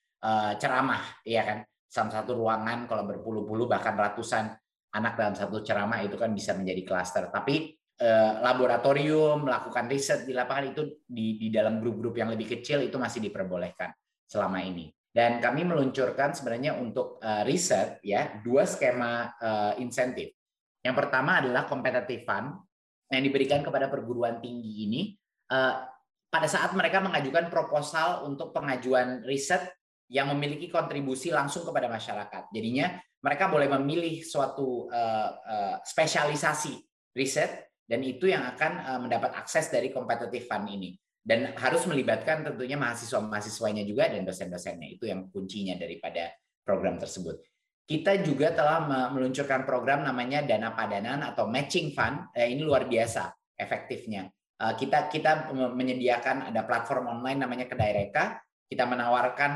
ceramah, 0.58 1.22
ya 1.22 1.46
kan? 1.46 1.60
Dalam 1.86 2.10
satu 2.10 2.34
ruangan 2.34 2.90
kalau 2.90 3.06
berpuluh-puluh 3.06 3.70
bahkan 3.70 3.94
ratusan 3.94 4.58
anak 4.98 5.14
dalam 5.14 5.38
satu 5.38 5.62
ceramah 5.62 6.02
itu 6.02 6.18
kan 6.18 6.34
bisa 6.34 6.58
menjadi 6.58 6.82
klaster. 6.82 7.30
Tapi 7.30 7.78
uh, 8.02 8.34
laboratorium 8.44 9.46
melakukan 9.46 9.86
riset 9.88 10.24
di 10.28 10.34
lapangan 10.36 10.72
itu 10.72 10.82
di 11.06 11.40
di 11.40 11.48
dalam 11.52 11.80
grup-grup 11.80 12.16
yang 12.16 12.32
lebih 12.32 12.60
kecil 12.60 12.84
itu 12.84 12.96
masih 13.00 13.24
diperbolehkan 13.24 13.92
selama 14.26 14.64
ini. 14.64 14.92
Dan 15.16 15.40
kami 15.40 15.64
meluncurkan 15.64 16.36
sebenarnya 16.36 16.76
untuk 16.76 17.24
uh, 17.24 17.48
riset 17.48 18.04
ya 18.04 18.44
dua 18.44 18.68
skema 18.68 19.32
uh, 19.40 19.74
insentif. 19.80 20.36
Yang 20.84 20.96
pertama 21.02 21.40
adalah 21.40 21.64
competitive 21.66 22.28
fund 22.28 22.52
yang 23.10 23.24
diberikan 23.24 23.64
kepada 23.64 23.88
perguruan 23.88 24.42
tinggi 24.42 24.74
ini 24.90 25.02
pada 26.36 26.52
saat 26.52 26.76
mereka 26.76 27.00
mengajukan 27.00 27.48
proposal 27.48 28.28
untuk 28.28 28.52
pengajuan 28.52 29.24
riset 29.24 29.62
yang 30.12 30.30
memiliki 30.36 30.68
kontribusi 30.70 31.32
langsung 31.32 31.64
kepada 31.64 31.88
masyarakat. 31.88 32.52
Jadinya 32.52 32.98
mereka 33.24 33.50
boleh 33.50 33.72
memilih 33.72 34.22
suatu 34.22 34.86
uh, 34.92 35.30
uh, 35.34 35.76
spesialisasi 35.82 36.78
riset 37.18 37.65
dan 37.86 38.02
itu 38.02 38.26
yang 38.26 38.44
akan 38.50 38.72
uh, 38.82 39.00
mendapat 39.00 39.38
akses 39.38 39.70
dari 39.70 39.94
competitive 39.94 40.50
fund 40.50 40.66
ini 40.70 40.98
dan 41.22 41.54
harus 41.58 41.86
melibatkan 41.86 42.46
tentunya 42.46 42.78
mahasiswa-mahasiswanya 42.78 43.86
juga 43.86 44.10
dan 44.10 44.26
dosen-dosennya 44.26 44.94
itu 44.94 45.10
yang 45.10 45.30
kuncinya 45.30 45.78
daripada 45.78 46.34
program 46.62 47.02
tersebut. 47.02 47.42
Kita 47.86 48.18
juga 48.26 48.50
telah 48.50 49.10
meluncurkan 49.14 49.62
program 49.62 50.02
namanya 50.02 50.42
dana 50.42 50.74
padanan 50.74 51.22
atau 51.22 51.46
matching 51.46 51.94
fund. 51.94 52.34
Eh, 52.34 52.50
ini 52.50 52.66
luar 52.66 52.90
biasa 52.90 53.30
efektifnya. 53.58 54.30
kita 54.56 55.12
kita 55.12 55.52
menyediakan 55.52 56.50
ada 56.50 56.64
platform 56.64 57.12
online 57.12 57.44
namanya 57.44 57.68
Kedai 57.68 57.92
Reka. 57.92 58.40
Kita 58.66 58.88
menawarkan 58.88 59.52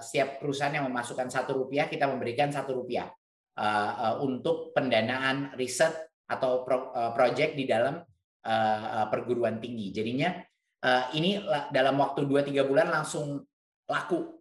setiap 0.00 0.40
perusahaan 0.42 0.72
yang 0.72 0.88
memasukkan 0.88 1.28
satu 1.28 1.54
rupiah, 1.54 1.86
kita 1.86 2.08
memberikan 2.08 2.48
satu 2.48 2.82
rupiah 2.82 3.12
untuk 4.24 4.72
pendanaan 4.72 5.52
riset 5.52 6.07
atau 6.28 6.62
proyek 7.16 7.56
di 7.56 7.64
dalam 7.64 7.98
perguruan 9.08 9.58
tinggi. 9.58 9.90
Jadinya 9.90 10.36
ini 11.16 11.40
dalam 11.72 11.96
waktu 11.98 12.28
2-3 12.28 12.68
bulan 12.68 12.92
langsung 12.92 13.40
laku 13.88 14.38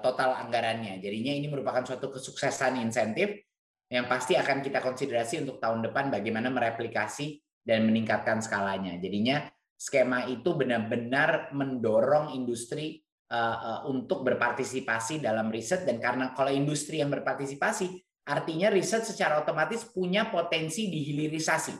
total 0.00 0.40
anggarannya. 0.40 0.96
Jadinya 1.00 1.32
ini 1.36 1.46
merupakan 1.52 1.84
suatu 1.84 2.08
kesuksesan 2.12 2.80
insentif 2.80 3.46
yang 3.86 4.10
pasti 4.10 4.34
akan 4.34 4.64
kita 4.64 4.82
konsiderasi 4.82 5.46
untuk 5.46 5.62
tahun 5.62 5.86
depan 5.86 6.10
bagaimana 6.10 6.50
mereplikasi 6.50 7.38
dan 7.62 7.86
meningkatkan 7.86 8.42
skalanya. 8.42 8.98
Jadinya 8.98 9.46
skema 9.76 10.26
itu 10.30 10.54
benar-benar 10.54 11.50
mendorong 11.52 12.34
industri 12.34 13.02
uh, 13.30 13.58
uh, 13.58 13.80
untuk 13.90 14.22
berpartisipasi 14.22 15.18
dalam 15.18 15.50
riset 15.50 15.82
dan 15.84 15.98
karena 15.98 16.32
kalau 16.32 16.50
industri 16.50 17.02
yang 17.02 17.10
berpartisipasi 17.10 18.05
artinya 18.26 18.68
riset 18.74 19.06
secara 19.06 19.38
otomatis 19.38 19.86
punya 19.86 20.26
potensi 20.26 20.90
dihilirisasi. 20.90 21.74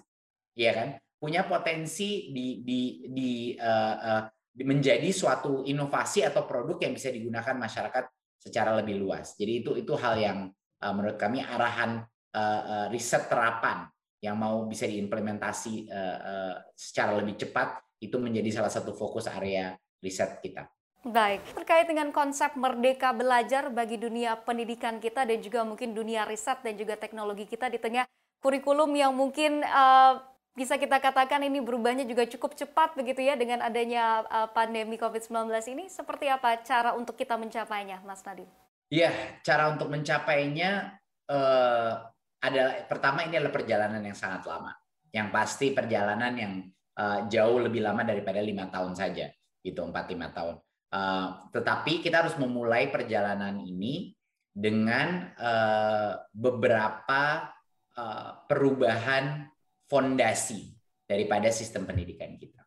Ya 0.55 0.73
kan? 0.73 0.89
Punya 1.19 1.45
potensi 1.45 2.31
di 2.31 2.63
di 2.63 2.81
di 3.11 3.31
uh, 3.59 3.97
uh, 3.99 4.23
menjadi 4.63 5.11
suatu 5.13 5.67
inovasi 5.67 6.25
atau 6.25 6.49
produk 6.49 6.81
yang 6.81 6.97
bisa 6.97 7.13
digunakan 7.13 7.53
masyarakat 7.59 8.05
secara 8.41 8.79
lebih 8.79 9.03
luas. 9.03 9.35
Jadi 9.35 9.67
itu 9.67 9.75
itu 9.75 9.93
hal 9.99 10.17
yang 10.17 10.39
uh, 10.81 10.93
menurut 10.95 11.19
kami 11.19 11.43
arahan 11.43 12.07
uh, 12.33 12.63
uh, 12.63 12.87
riset 12.89 13.27
terapan 13.27 13.91
yang 14.23 14.39
mau 14.39 14.65
bisa 14.65 14.89
diimplementasi 14.89 15.91
uh, 15.93 16.19
uh, 16.23 16.55
secara 16.73 17.21
lebih 17.21 17.37
cepat 17.37 17.85
itu 18.01 18.17
menjadi 18.17 18.63
salah 18.63 18.73
satu 18.73 18.95
fokus 18.97 19.29
area 19.29 19.77
riset 20.01 20.41
kita. 20.41 20.69
Baik, 21.07 21.39
terkait 21.55 21.87
dengan 21.87 22.11
konsep 22.11 22.51
merdeka 22.59 23.15
belajar 23.15 23.71
bagi 23.71 23.95
dunia 23.95 24.35
pendidikan 24.43 24.99
kita 24.99 25.23
dan 25.23 25.39
juga 25.39 25.63
mungkin 25.63 25.95
dunia 25.95 26.27
riset 26.27 26.59
dan 26.67 26.75
juga 26.75 26.99
teknologi 26.99 27.47
kita 27.47 27.71
di 27.71 27.79
tengah 27.79 28.11
kurikulum 28.43 28.91
yang 28.91 29.15
mungkin 29.15 29.63
uh, 29.63 30.19
bisa 30.59 30.75
kita 30.75 30.99
katakan 30.99 31.47
ini 31.47 31.63
berubahnya 31.63 32.03
juga 32.11 32.27
cukup 32.27 32.59
cepat 32.59 32.99
begitu 32.99 33.23
ya 33.23 33.39
dengan 33.39 33.63
adanya 33.63 34.27
uh, 34.27 34.51
pandemi 34.51 34.99
COVID-19 34.99 35.47
ini. 35.79 35.87
Seperti 35.87 36.27
apa 36.27 36.59
cara 36.67 36.99
untuk 36.99 37.15
kita 37.15 37.39
mencapainya, 37.39 38.03
Mas 38.03 38.27
Nadiem? 38.27 38.51
Iya, 38.91 39.15
cara 39.47 39.71
untuk 39.71 39.87
mencapainya 39.87 40.91
uh, 41.31 42.03
adalah 42.43 42.83
pertama 42.91 43.23
ini 43.23 43.39
adalah 43.39 43.55
perjalanan 43.55 44.03
yang 44.03 44.19
sangat 44.19 44.43
lama. 44.43 44.75
Yang 45.15 45.29
pasti 45.31 45.71
perjalanan 45.71 46.35
yang 46.35 46.67
uh, 46.99 47.31
jauh 47.31 47.63
lebih 47.63 47.87
lama 47.87 48.03
daripada 48.03 48.43
lima 48.43 48.67
tahun 48.75 48.99
saja, 48.99 49.31
gitu 49.63 49.87
empat 49.87 50.11
lima 50.11 50.35
tahun. 50.35 50.66
Uh, 50.97 51.53
tetapi 51.53 52.01
kita 52.01 52.25
harus 52.25 52.41
memulai 52.41 52.89
perjalanan 52.89 53.61
ini 53.61 54.17
dengan 54.49 55.29
uh, 55.37 56.25
beberapa 56.33 57.53
uh, 57.93 58.31
perubahan 58.49 59.45
fondasi 59.93 60.73
daripada 61.05 61.53
sistem 61.53 61.85
pendidikan 61.85 62.41
kita. 62.41 62.65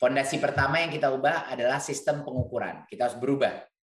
Fondasi 0.00 0.40
pertama 0.40 0.80
yang 0.80 0.88
kita 0.88 1.12
ubah 1.12 1.52
adalah 1.52 1.76
sistem 1.84 2.24
pengukuran. 2.24 2.88
Kita 2.88 3.12
harus 3.12 3.20
berubah 3.20 3.52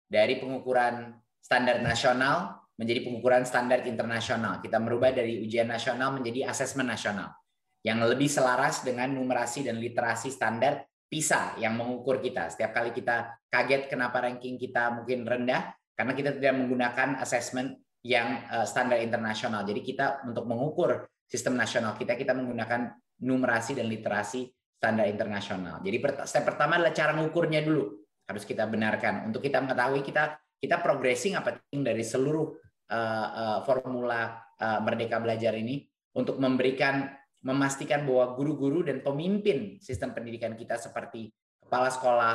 dari 0.09 0.41
pengukuran 0.41 1.21
standar 1.45 1.85
nasional 1.85 2.65
menjadi 2.81 3.05
pengukuran 3.05 3.45
standar 3.45 3.85
internasional. 3.85 4.65
Kita 4.65 4.81
merubah 4.81 5.13
dari 5.13 5.45
ujian 5.45 5.69
nasional 5.69 6.17
menjadi 6.17 6.49
asesmen 6.49 6.89
nasional 6.89 7.37
yang 7.85 8.01
lebih 8.01 8.33
selaras 8.33 8.81
dengan 8.81 9.13
numerasi 9.13 9.69
dan 9.69 9.77
literasi 9.77 10.33
standar 10.33 10.89
PISA 11.11 11.59
yang 11.59 11.75
mengukur 11.75 12.23
kita. 12.23 12.55
Setiap 12.55 12.71
kali 12.71 12.95
kita 12.95 13.35
kaget 13.51 13.91
kenapa 13.91 14.23
ranking 14.23 14.55
kita 14.55 14.95
mungkin 14.95 15.27
rendah, 15.27 15.75
karena 15.99 16.15
kita 16.15 16.39
tidak 16.39 16.55
menggunakan 16.55 17.19
asesmen 17.19 17.75
yang 18.07 18.47
eh, 18.47 18.65
standar 18.65 19.03
internasional. 19.03 19.67
Jadi 19.67 19.83
kita 19.83 20.23
untuk 20.25 20.47
mengukur 20.47 21.11
sistem 21.27 21.59
nasional 21.59 21.99
kita, 21.99 22.15
kita 22.15 22.31
menggunakan 22.33 22.95
numerasi 23.27 23.77
dan 23.77 23.91
literasi 23.91 24.49
standar 24.81 25.11
internasional. 25.11 25.85
Jadi 25.85 26.01
step 26.25 26.45
pertama 26.47 26.81
adalah 26.81 26.97
cara 26.97 27.13
mengukurnya 27.13 27.61
dulu 27.61 28.01
harus 28.25 28.47
kita 28.47 28.65
benarkan 28.71 29.29
untuk 29.29 29.43
kita 29.43 29.59
mengetahui 29.61 30.07
kita 30.07 30.39
kita 30.57 30.79
progressing 30.79 31.35
apa 31.35 31.61
dari 31.69 32.01
seluruh 32.07 32.47
uh, 32.89 33.29
uh, 33.29 33.59
formula 33.67 34.39
uh, 34.57 34.79
Merdeka 34.81 35.19
Belajar 35.19 35.53
ini 35.59 35.85
untuk 36.15 36.39
memberikan 36.39 37.11
memastikan 37.41 38.05
bahwa 38.05 38.37
guru-guru 38.37 38.85
dan 38.85 39.01
pemimpin 39.01 39.81
sistem 39.81 40.13
pendidikan 40.13 40.53
kita 40.53 40.77
seperti 40.77 41.33
kepala 41.65 41.89
sekolah 41.89 42.35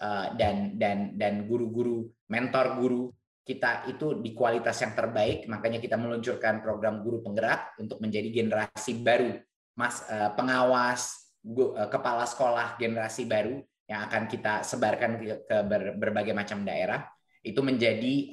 uh, 0.00 0.26
dan 0.36 0.76
dan 0.76 1.16
dan 1.16 1.48
guru-guru 1.48 2.08
mentor 2.28 2.76
guru 2.76 3.02
kita 3.42 3.90
itu 3.90 4.22
di 4.22 4.36
kualitas 4.36 4.78
yang 4.84 4.94
terbaik. 4.94 5.48
Makanya 5.50 5.82
kita 5.82 5.98
meluncurkan 5.98 6.62
program 6.62 7.02
guru 7.02 7.24
penggerak 7.24 7.74
untuk 7.80 7.98
menjadi 7.98 8.30
generasi 8.30 9.02
baru. 9.02 9.40
Mas 9.74 10.04
uh, 10.12 10.30
pengawas 10.36 11.32
uh, 11.42 11.88
kepala 11.88 12.28
sekolah 12.28 12.76
generasi 12.76 13.24
baru 13.24 13.58
yang 13.88 14.06
akan 14.06 14.30
kita 14.30 14.62
sebarkan 14.62 15.10
ke, 15.18 15.34
ke 15.48 15.56
ber, 15.64 15.82
berbagai 15.96 16.36
macam 16.36 16.62
daerah. 16.62 17.02
Itu 17.42 17.58
menjadi 17.58 18.30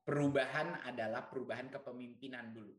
perubahan 0.00 0.88
adalah 0.88 1.28
perubahan 1.28 1.68
kepemimpinan 1.68 2.56
dulu. 2.56 2.72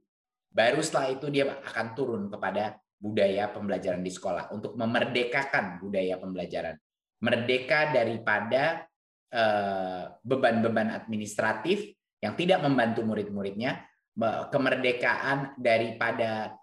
Baru 0.49 0.81
setelah 0.81 1.13
itu 1.13 1.29
dia 1.29 1.45
akan 1.45 1.88
turun 1.93 2.23
kepada 2.27 2.75
budaya 2.99 3.47
pembelajaran 3.53 4.03
di 4.03 4.12
sekolah 4.12 4.51
untuk 4.51 4.75
memerdekakan 4.75 5.79
budaya 5.79 6.19
pembelajaran. 6.19 6.75
Merdeka 7.23 7.93
daripada 7.93 8.83
beban-beban 10.25 10.89
administratif 10.89 11.93
yang 12.19 12.33
tidak 12.33 12.59
membantu 12.65 13.05
murid-muridnya, 13.05 13.85
kemerdekaan 14.49 15.55
daripada 15.55 16.57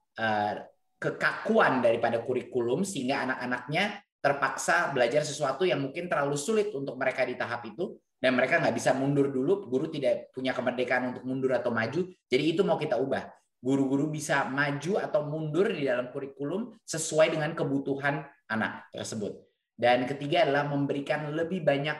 kekakuan 0.96 1.80
daripada 1.84 2.20
kurikulum 2.24 2.82
sehingga 2.82 3.22
anak-anaknya 3.28 4.02
terpaksa 4.20 4.90
belajar 4.90 5.22
sesuatu 5.22 5.62
yang 5.62 5.78
mungkin 5.78 6.10
terlalu 6.10 6.34
sulit 6.34 6.74
untuk 6.74 6.98
mereka 6.98 7.22
di 7.22 7.38
tahap 7.38 7.62
itu 7.68 7.94
dan 8.18 8.34
mereka 8.34 8.58
nggak 8.58 8.74
bisa 8.74 8.96
mundur 8.96 9.30
dulu, 9.30 9.68
guru 9.70 9.86
tidak 9.92 10.34
punya 10.34 10.50
kemerdekaan 10.50 11.14
untuk 11.14 11.22
mundur 11.22 11.54
atau 11.54 11.70
maju. 11.70 12.10
Jadi 12.26 12.44
itu 12.56 12.64
mau 12.66 12.80
kita 12.80 12.98
ubah. 12.98 13.28
Guru-guru 13.56 14.12
bisa 14.12 14.46
maju 14.46 15.00
atau 15.00 15.26
mundur 15.26 15.72
di 15.72 15.88
dalam 15.88 16.12
kurikulum 16.12 16.76
sesuai 16.84 17.34
dengan 17.34 17.56
kebutuhan 17.56 18.22
anak 18.52 18.92
tersebut. 18.92 19.42
Dan 19.76 20.08
ketiga 20.08 20.48
adalah 20.48 20.68
memberikan 20.68 21.28
lebih 21.32 21.64
banyak 21.64 21.98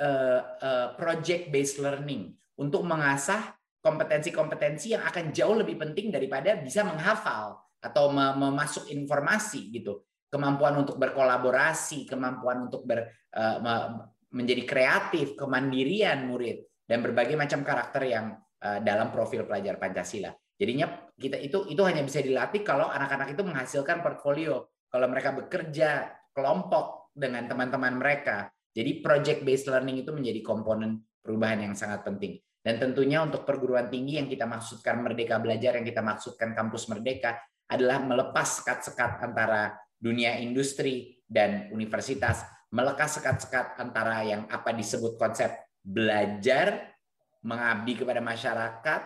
uh, 0.00 0.40
uh, 0.60 0.88
project 0.96 1.52
based 1.52 1.76
learning 1.80 2.32
untuk 2.56 2.84
mengasah 2.84 3.52
kompetensi-kompetensi 3.84 4.96
yang 4.96 5.04
akan 5.04 5.32
jauh 5.32 5.56
lebih 5.56 5.76
penting 5.80 6.12
daripada 6.12 6.56
bisa 6.60 6.84
menghafal 6.84 7.60
atau 7.78 8.10
memasuk 8.12 8.90
informasi 8.90 9.70
gitu. 9.70 10.02
Kemampuan 10.28 10.76
untuk 10.76 11.00
berkolaborasi, 11.00 12.04
kemampuan 12.04 12.68
untuk 12.68 12.84
ber, 12.84 13.28
uh, 13.32 13.96
menjadi 14.28 14.62
kreatif, 14.68 15.36
kemandirian 15.40 16.28
murid 16.28 16.68
dan 16.84 17.00
berbagai 17.00 17.32
macam 17.32 17.64
karakter 17.64 18.02
yang 18.04 18.36
dalam 18.58 19.14
profil 19.14 19.46
pelajar 19.46 19.78
Pancasila. 19.78 20.34
Jadinya 20.58 21.08
kita 21.14 21.38
itu 21.38 21.70
itu 21.70 21.82
hanya 21.86 22.02
bisa 22.02 22.18
dilatih 22.18 22.66
kalau 22.66 22.90
anak-anak 22.90 23.32
itu 23.32 23.42
menghasilkan 23.46 24.02
portfolio, 24.02 24.66
kalau 24.90 25.06
mereka 25.06 25.30
bekerja 25.32 26.10
kelompok 26.34 27.14
dengan 27.14 27.46
teman-teman 27.46 27.94
mereka. 27.94 28.50
Jadi 28.74 29.02
project 29.02 29.46
based 29.46 29.70
learning 29.70 30.02
itu 30.02 30.10
menjadi 30.10 30.42
komponen 30.42 31.02
perubahan 31.22 31.62
yang 31.62 31.74
sangat 31.78 32.02
penting. 32.02 32.38
Dan 32.58 32.82
tentunya 32.82 33.22
untuk 33.22 33.46
perguruan 33.46 33.86
tinggi 33.86 34.18
yang 34.18 34.26
kita 34.26 34.44
maksudkan 34.44 35.00
Merdeka 35.00 35.38
Belajar, 35.38 35.78
yang 35.78 35.86
kita 35.86 36.02
maksudkan 36.02 36.52
kampus 36.52 36.90
Merdeka 36.90 37.38
adalah 37.70 38.02
melepas 38.02 38.60
sekat-sekat 38.60 39.24
antara 39.24 39.78
dunia 39.98 40.38
industri 40.42 41.22
dan 41.26 41.70
universitas 41.70 42.44
melekas 42.68 43.20
sekat-sekat 43.20 43.80
antara 43.80 44.24
yang 44.24 44.44
apa 44.52 44.76
disebut 44.76 45.16
konsep 45.16 45.48
belajar, 45.80 46.92
mengabdi 47.40 47.96
kepada 47.96 48.20
masyarakat, 48.20 49.02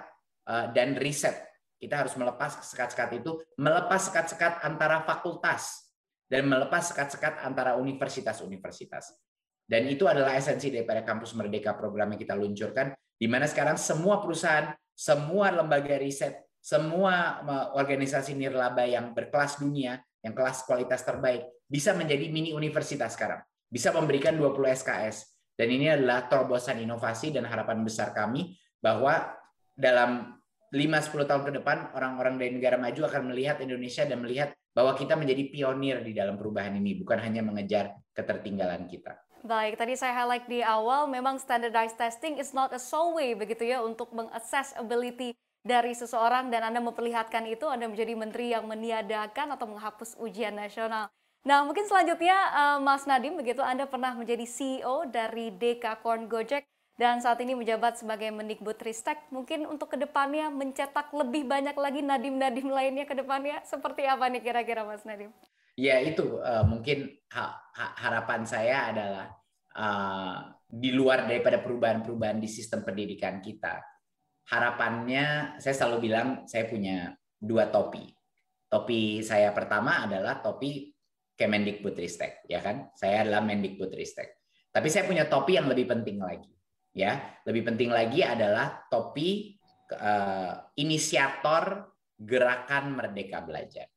dan 0.46 0.98
riset. 0.98 1.34
Kita 1.78 1.98
harus 1.98 2.14
melepas 2.14 2.62
sekat-sekat 2.62 3.22
itu, 3.22 3.42
melepas 3.58 3.98
sekat-sekat 4.10 4.62
antara 4.62 5.02
fakultas, 5.02 5.90
dan 6.30 6.46
melepas 6.46 6.94
sekat-sekat 6.94 7.42
antara 7.42 7.74
universitas-universitas. 7.74 9.18
Dan 9.66 9.90
itu 9.90 10.06
adalah 10.06 10.38
esensi 10.38 10.70
daripada 10.70 11.02
Kampus 11.02 11.34
Merdeka 11.34 11.74
program 11.74 12.14
yang 12.14 12.20
kita 12.22 12.34
luncurkan, 12.38 12.94
di 13.18 13.26
mana 13.26 13.50
sekarang 13.50 13.74
semua 13.78 14.22
perusahaan, 14.22 14.70
semua 14.94 15.50
lembaga 15.50 15.98
riset, 15.98 16.38
semua 16.62 17.42
eh, 17.42 17.66
organisasi 17.78 18.38
nirlaba 18.38 18.86
yang 18.86 19.10
berkelas 19.10 19.58
dunia, 19.58 19.98
yang 20.22 20.38
kelas 20.38 20.62
kualitas 20.62 21.02
terbaik, 21.02 21.46
bisa 21.66 21.90
menjadi 21.98 22.30
mini 22.30 22.54
universitas 22.54 23.18
sekarang 23.18 23.42
bisa 23.72 23.88
memberikan 23.96 24.36
20 24.36 24.52
SKS. 24.84 25.32
Dan 25.56 25.72
ini 25.72 25.88
adalah 25.88 26.28
terobosan 26.28 26.84
inovasi 26.84 27.32
dan 27.32 27.48
harapan 27.48 27.80
besar 27.80 28.12
kami 28.12 28.52
bahwa 28.84 29.32
dalam 29.82 30.38
5-10 30.70 31.26
tahun 31.26 31.42
ke 31.42 31.52
depan 31.58 31.92
orang-orang 31.92 32.38
dari 32.38 32.54
negara 32.54 32.78
maju 32.78 33.02
akan 33.10 33.34
melihat 33.34 33.58
Indonesia 33.58 34.06
dan 34.06 34.22
melihat 34.22 34.54
bahwa 34.72 34.94
kita 34.96 35.18
menjadi 35.18 35.52
pionir 35.52 36.00
di 36.00 36.16
dalam 36.16 36.40
perubahan 36.40 36.72
ini, 36.78 36.96
bukan 36.96 37.18
hanya 37.20 37.44
mengejar 37.44 37.92
ketertinggalan 38.16 38.88
kita. 38.88 39.20
Baik, 39.42 39.74
tadi 39.76 39.98
saya 39.98 40.14
highlight 40.22 40.46
di 40.46 40.62
awal, 40.62 41.10
memang 41.10 41.36
standardized 41.36 41.98
testing 41.98 42.38
is 42.38 42.54
not 42.54 42.70
a 42.70 42.78
sole 42.78 43.12
way 43.18 43.34
begitu 43.34 43.66
ya 43.66 43.82
untuk 43.82 44.14
mengassess 44.14 44.70
ability 44.78 45.34
dari 45.66 45.92
seseorang 45.92 46.48
dan 46.48 46.62
Anda 46.72 46.78
memperlihatkan 46.78 47.50
itu 47.50 47.66
Anda 47.66 47.90
menjadi 47.90 48.14
menteri 48.14 48.54
yang 48.54 48.64
meniadakan 48.70 49.52
atau 49.58 49.66
menghapus 49.66 50.14
ujian 50.22 50.54
nasional. 50.54 51.10
Nah, 51.42 51.66
mungkin 51.66 51.82
selanjutnya 51.90 52.38
uh, 52.54 52.78
Mas 52.78 53.02
Nadim 53.02 53.34
begitu 53.34 53.60
Anda 53.66 53.90
pernah 53.90 54.14
menjadi 54.14 54.46
CEO 54.46 55.10
dari 55.10 55.50
Dekakorn 55.50 56.30
Gojek 56.30 56.62
dan 57.02 57.18
saat 57.18 57.42
ini 57.42 57.58
menjabat 57.58 57.98
sebagai 57.98 58.30
Mendikbud 58.30 58.78
Ristek. 58.78 59.26
Mungkin 59.34 59.66
untuk 59.66 59.90
ke 59.90 59.98
depannya 59.98 60.54
mencetak 60.54 61.10
lebih 61.10 61.50
banyak 61.50 61.74
lagi 61.74 61.98
Nadim-Nadim 61.98 62.70
lainnya 62.70 63.02
ke 63.02 63.18
depannya. 63.18 63.58
Seperti 63.66 64.06
apa 64.06 64.30
nih 64.30 64.38
kira-kira 64.38 64.86
Mas 64.86 65.02
Nadim? 65.02 65.34
Ya 65.74 65.98
itu 65.98 66.38
uh, 66.38 66.62
mungkin 66.62 67.10
ha 67.34 67.58
ha 67.58 67.86
harapan 67.98 68.46
saya 68.46 68.94
adalah 68.94 69.26
uh, 69.74 70.54
di 70.70 70.94
luar 70.94 71.26
daripada 71.26 71.58
perubahan-perubahan 71.58 72.38
di 72.38 72.46
sistem 72.46 72.86
pendidikan 72.86 73.42
kita. 73.42 73.82
Harapannya 74.46 75.58
saya 75.58 75.74
selalu 75.74 76.06
bilang 76.06 76.46
saya 76.46 76.70
punya 76.70 77.18
dua 77.34 77.66
topi. 77.66 78.14
Topi 78.70 79.26
saya 79.26 79.50
pertama 79.50 80.06
adalah 80.06 80.38
topi 80.38 80.94
Kemendikbudristek, 81.34 82.46
ya 82.46 82.62
kan? 82.62 82.94
Saya 82.94 83.26
adalah 83.26 83.42
Mendikbudristek. 83.42 84.38
Tapi 84.70 84.86
saya 84.86 85.08
punya 85.08 85.26
topi 85.26 85.58
yang 85.58 85.66
lebih 85.66 85.88
penting 85.88 86.20
lagi, 86.20 86.52
ya. 86.96 87.40
Lebih 87.44 87.72
penting 87.72 87.90
lagi 87.90 88.24
adalah 88.24 88.86
topi 88.88 89.56
uh, 89.92 90.54
inisiator 90.78 91.92
gerakan 92.16 92.94
Merdeka 92.96 93.42
Belajar. 93.42 93.88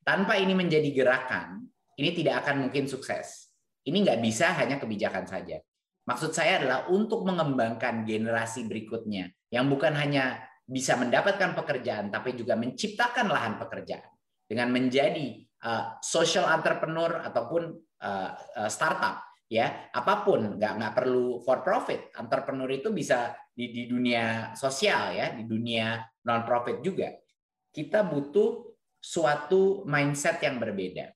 Tanpa 0.00 0.40
ini 0.40 0.56
menjadi 0.56 0.88
gerakan, 0.94 1.66
ini 2.00 2.10
tidak 2.16 2.46
akan 2.46 2.68
mungkin 2.68 2.88
sukses. 2.88 3.52
Ini 3.84 3.96
nggak 4.00 4.20
bisa 4.24 4.52
hanya 4.56 4.80
kebijakan 4.80 5.28
saja. 5.28 5.60
Maksud 6.08 6.32
saya 6.32 6.60
adalah 6.60 6.88
untuk 6.88 7.28
mengembangkan 7.28 8.08
generasi 8.08 8.64
berikutnya 8.64 9.28
yang 9.52 9.68
bukan 9.68 9.92
hanya 9.92 10.40
bisa 10.64 10.96
mendapatkan 10.96 11.52
pekerjaan, 11.52 12.08
tapi 12.08 12.38
juga 12.38 12.56
menciptakan 12.56 13.26
lahan 13.28 13.54
pekerjaan 13.58 14.08
dengan 14.46 14.70
menjadi 14.70 15.46
uh, 15.62 15.98
social 16.02 16.46
entrepreneur 16.50 17.22
ataupun 17.26 17.74
uh, 18.02 18.30
uh, 18.34 18.70
startup 18.70 19.29
ya 19.50 19.90
apa 19.90 20.22
pun 20.22 20.54
nggak 20.54 20.72
nggak 20.78 20.94
perlu 20.94 21.42
for 21.42 21.60
profit. 21.66 22.14
Entrepreneur 22.14 22.70
itu 22.70 22.94
bisa 22.94 23.34
di, 23.50 23.74
di 23.74 23.82
dunia 23.90 24.54
sosial 24.54 25.10
ya 25.18 25.34
di 25.34 25.42
dunia 25.42 25.98
non 26.30 26.46
profit 26.46 26.78
juga. 26.78 27.10
Kita 27.74 28.06
butuh 28.06 28.70
suatu 29.02 29.82
mindset 29.90 30.38
yang 30.46 30.62
berbeda. 30.62 31.10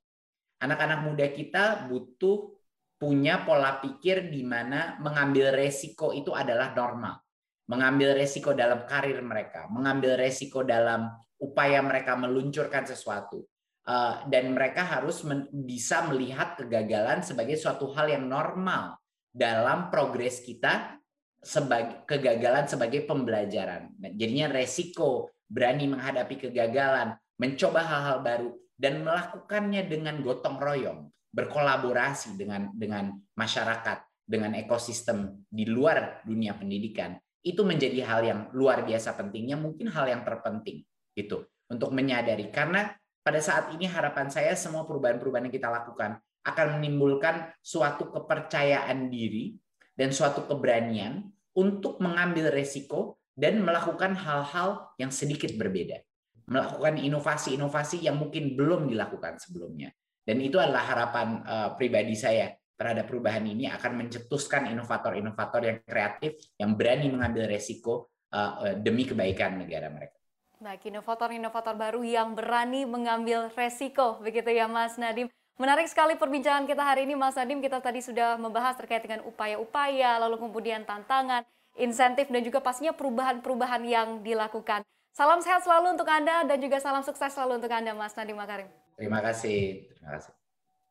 Anak-anak 0.67 1.01
muda 1.07 1.27
kita 1.31 1.87
butuh 1.87 2.59
punya 2.99 3.47
pola 3.47 3.79
pikir 3.79 4.33
di 4.33 4.43
mana 4.43 4.99
mengambil 4.99 5.55
resiko 5.55 6.11
itu 6.11 6.35
adalah 6.35 6.75
normal. 6.75 7.23
Mengambil 7.71 8.19
resiko 8.19 8.53
dalam 8.53 8.85
karir 8.85 9.25
mereka 9.25 9.71
mengambil 9.73 10.21
resiko 10.21 10.61
dalam 10.67 11.09
upaya 11.41 11.81
mereka 11.81 12.13
meluncurkan 12.13 12.85
sesuatu 12.85 13.41
Eh, 13.85 14.17
dan 14.33 14.57
mereka 14.57 14.81
harus 14.81 15.21
bisa 15.53 16.09
melihat 16.09 16.57
kegagalan 16.57 17.21
sebagai 17.21 17.61
suatu 17.61 17.93
hal 17.93 18.17
yang 18.17 18.25
normal 18.25 18.97
dalam 19.29 19.93
progres 19.93 20.41
kita 20.41 20.97
sebagai 21.45 22.09
kegagalan 22.09 22.65
sebagai 22.65 23.05
pembelajaran. 23.05 23.93
Jadinya 24.17 24.49
resiko 24.57 25.37
berani 25.45 25.85
menghadapi 25.93 26.49
kegagalan, 26.49 27.13
mencoba 27.37 27.85
hal-hal 27.85 28.19
baru 28.25 28.51
dan 28.73 29.05
melakukannya 29.05 29.85
dengan 29.85 30.17
gotong 30.25 30.57
royong, 30.57 31.13
berkolaborasi 31.29 32.41
dengan 32.41 32.73
dengan 32.73 33.13
masyarakat, 33.37 34.01
dengan 34.25 34.57
ekosistem 34.57 35.45
di 35.45 35.69
luar 35.69 36.25
dunia 36.25 36.57
pendidikan. 36.57 37.21
Itu 37.45 37.69
menjadi 37.69 38.01
hal 38.09 38.25
yang 38.25 38.41
luar 38.57 38.89
biasa 38.89 39.13
pentingnya, 39.13 39.61
mungkin 39.61 39.93
hal 39.93 40.09
yang 40.09 40.25
terpenting 40.25 40.81
itu 41.13 41.45
untuk 41.69 41.93
menyadari 41.93 42.49
karena 42.49 42.89
pada 43.25 43.41
saat 43.41 43.73
ini 43.73 43.89
harapan 43.89 44.29
saya 44.29 44.53
semua 44.53 44.85
perubahan-perubahan 44.85 45.49
yang 45.49 45.57
kita 45.57 45.73
lakukan 45.73 46.21
akan 46.45 46.67
menimbulkan 46.77 47.49
suatu 47.65 48.13
kepercayaan 48.13 49.09
diri 49.09 49.57
dan 49.97 50.13
suatu 50.13 50.45
keberanian 50.45 51.25
untuk 51.57 52.05
mengambil 52.05 52.53
resiko 52.53 53.17
dan 53.33 53.65
melakukan 53.65 54.13
hal-hal 54.13 54.93
yang 55.01 55.09
sedikit 55.09 55.57
berbeda. 55.57 56.05
Melakukan 56.45 57.01
inovasi-inovasi 57.01 58.05
yang 58.05 58.21
mungkin 58.21 58.53
belum 58.53 58.93
dilakukan 58.93 59.41
sebelumnya. 59.41 59.89
Dan 60.21 60.45
itu 60.45 60.61
adalah 60.61 60.85
harapan 60.85 61.41
uh, 61.49 61.69
pribadi 61.81 62.13
saya 62.13 62.53
terhadap 62.77 63.09
perubahan 63.09 63.49
ini 63.49 63.71
akan 63.73 64.05
mencetuskan 64.05 64.69
inovator-inovator 64.69 65.63
yang 65.65 65.79
kreatif, 65.81 66.37
yang 66.61 66.77
berani 66.77 67.09
mengambil 67.09 67.49
resiko 67.49 68.13
uh, 68.37 68.77
demi 68.77 69.09
kebaikan 69.09 69.57
negara 69.57 69.89
mereka. 69.89 70.24
Baik, 70.63 70.87
inovator-inovator 70.87 71.75
baru 71.75 72.07
yang 72.07 72.39
berani 72.39 72.87
mengambil 72.87 73.51
resiko, 73.59 74.23
begitu 74.23 74.55
ya 74.55 74.71
Mas 74.71 74.95
Nadim. 74.95 75.27
Menarik 75.59 75.91
sekali 75.91 76.15
perbincangan 76.15 76.67
kita 76.67 76.83
hari 76.83 77.07
ini 77.07 77.19
Mas 77.19 77.35
Nadim. 77.35 77.59
Kita 77.59 77.83
tadi 77.83 77.99
sudah 77.99 78.39
membahas 78.39 78.79
terkait 78.79 79.03
dengan 79.03 79.27
upaya-upaya, 79.27 80.19
lalu 80.23 80.39
kemudian 80.39 80.87
tantangan, 80.87 81.43
insentif, 81.75 82.31
dan 82.31 82.43
juga 82.47 82.63
pastinya 82.63 82.95
perubahan-perubahan 82.95 83.83
yang 83.83 84.09
dilakukan. 84.23 84.87
Salam 85.15 85.43
sehat 85.43 85.63
selalu 85.63 85.95
untuk 85.95 86.07
Anda 86.11 86.43
dan 86.43 86.59
juga 86.59 86.83
salam 86.83 87.07
sukses 87.07 87.31
selalu 87.35 87.63
untuk 87.63 87.71
Anda 87.71 87.95
Mas 87.95 88.15
Nadim 88.19 88.35
Makarim. 88.35 88.67
Terima 88.99 89.23
kasih. 89.23 89.91
Terima 89.95 90.19
kasih. 90.19 90.35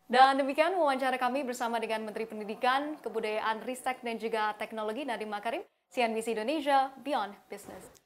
Dan 0.08 0.40
demikian 0.40 0.76
wawancara 0.76 1.16
kami 1.16 1.48
bersama 1.48 1.80
dengan 1.80 2.04
Menteri 2.04 2.28
Pendidikan, 2.28 3.00
Kebudayaan, 3.00 3.64
Ristek, 3.64 4.04
dan 4.04 4.20
juga 4.20 4.52
Teknologi 4.60 5.08
Nadiem 5.08 5.32
Makarim, 5.32 5.64
CNBC 5.92 6.36
Indonesia, 6.36 6.92
Beyond 7.00 7.36
Business. 7.48 8.04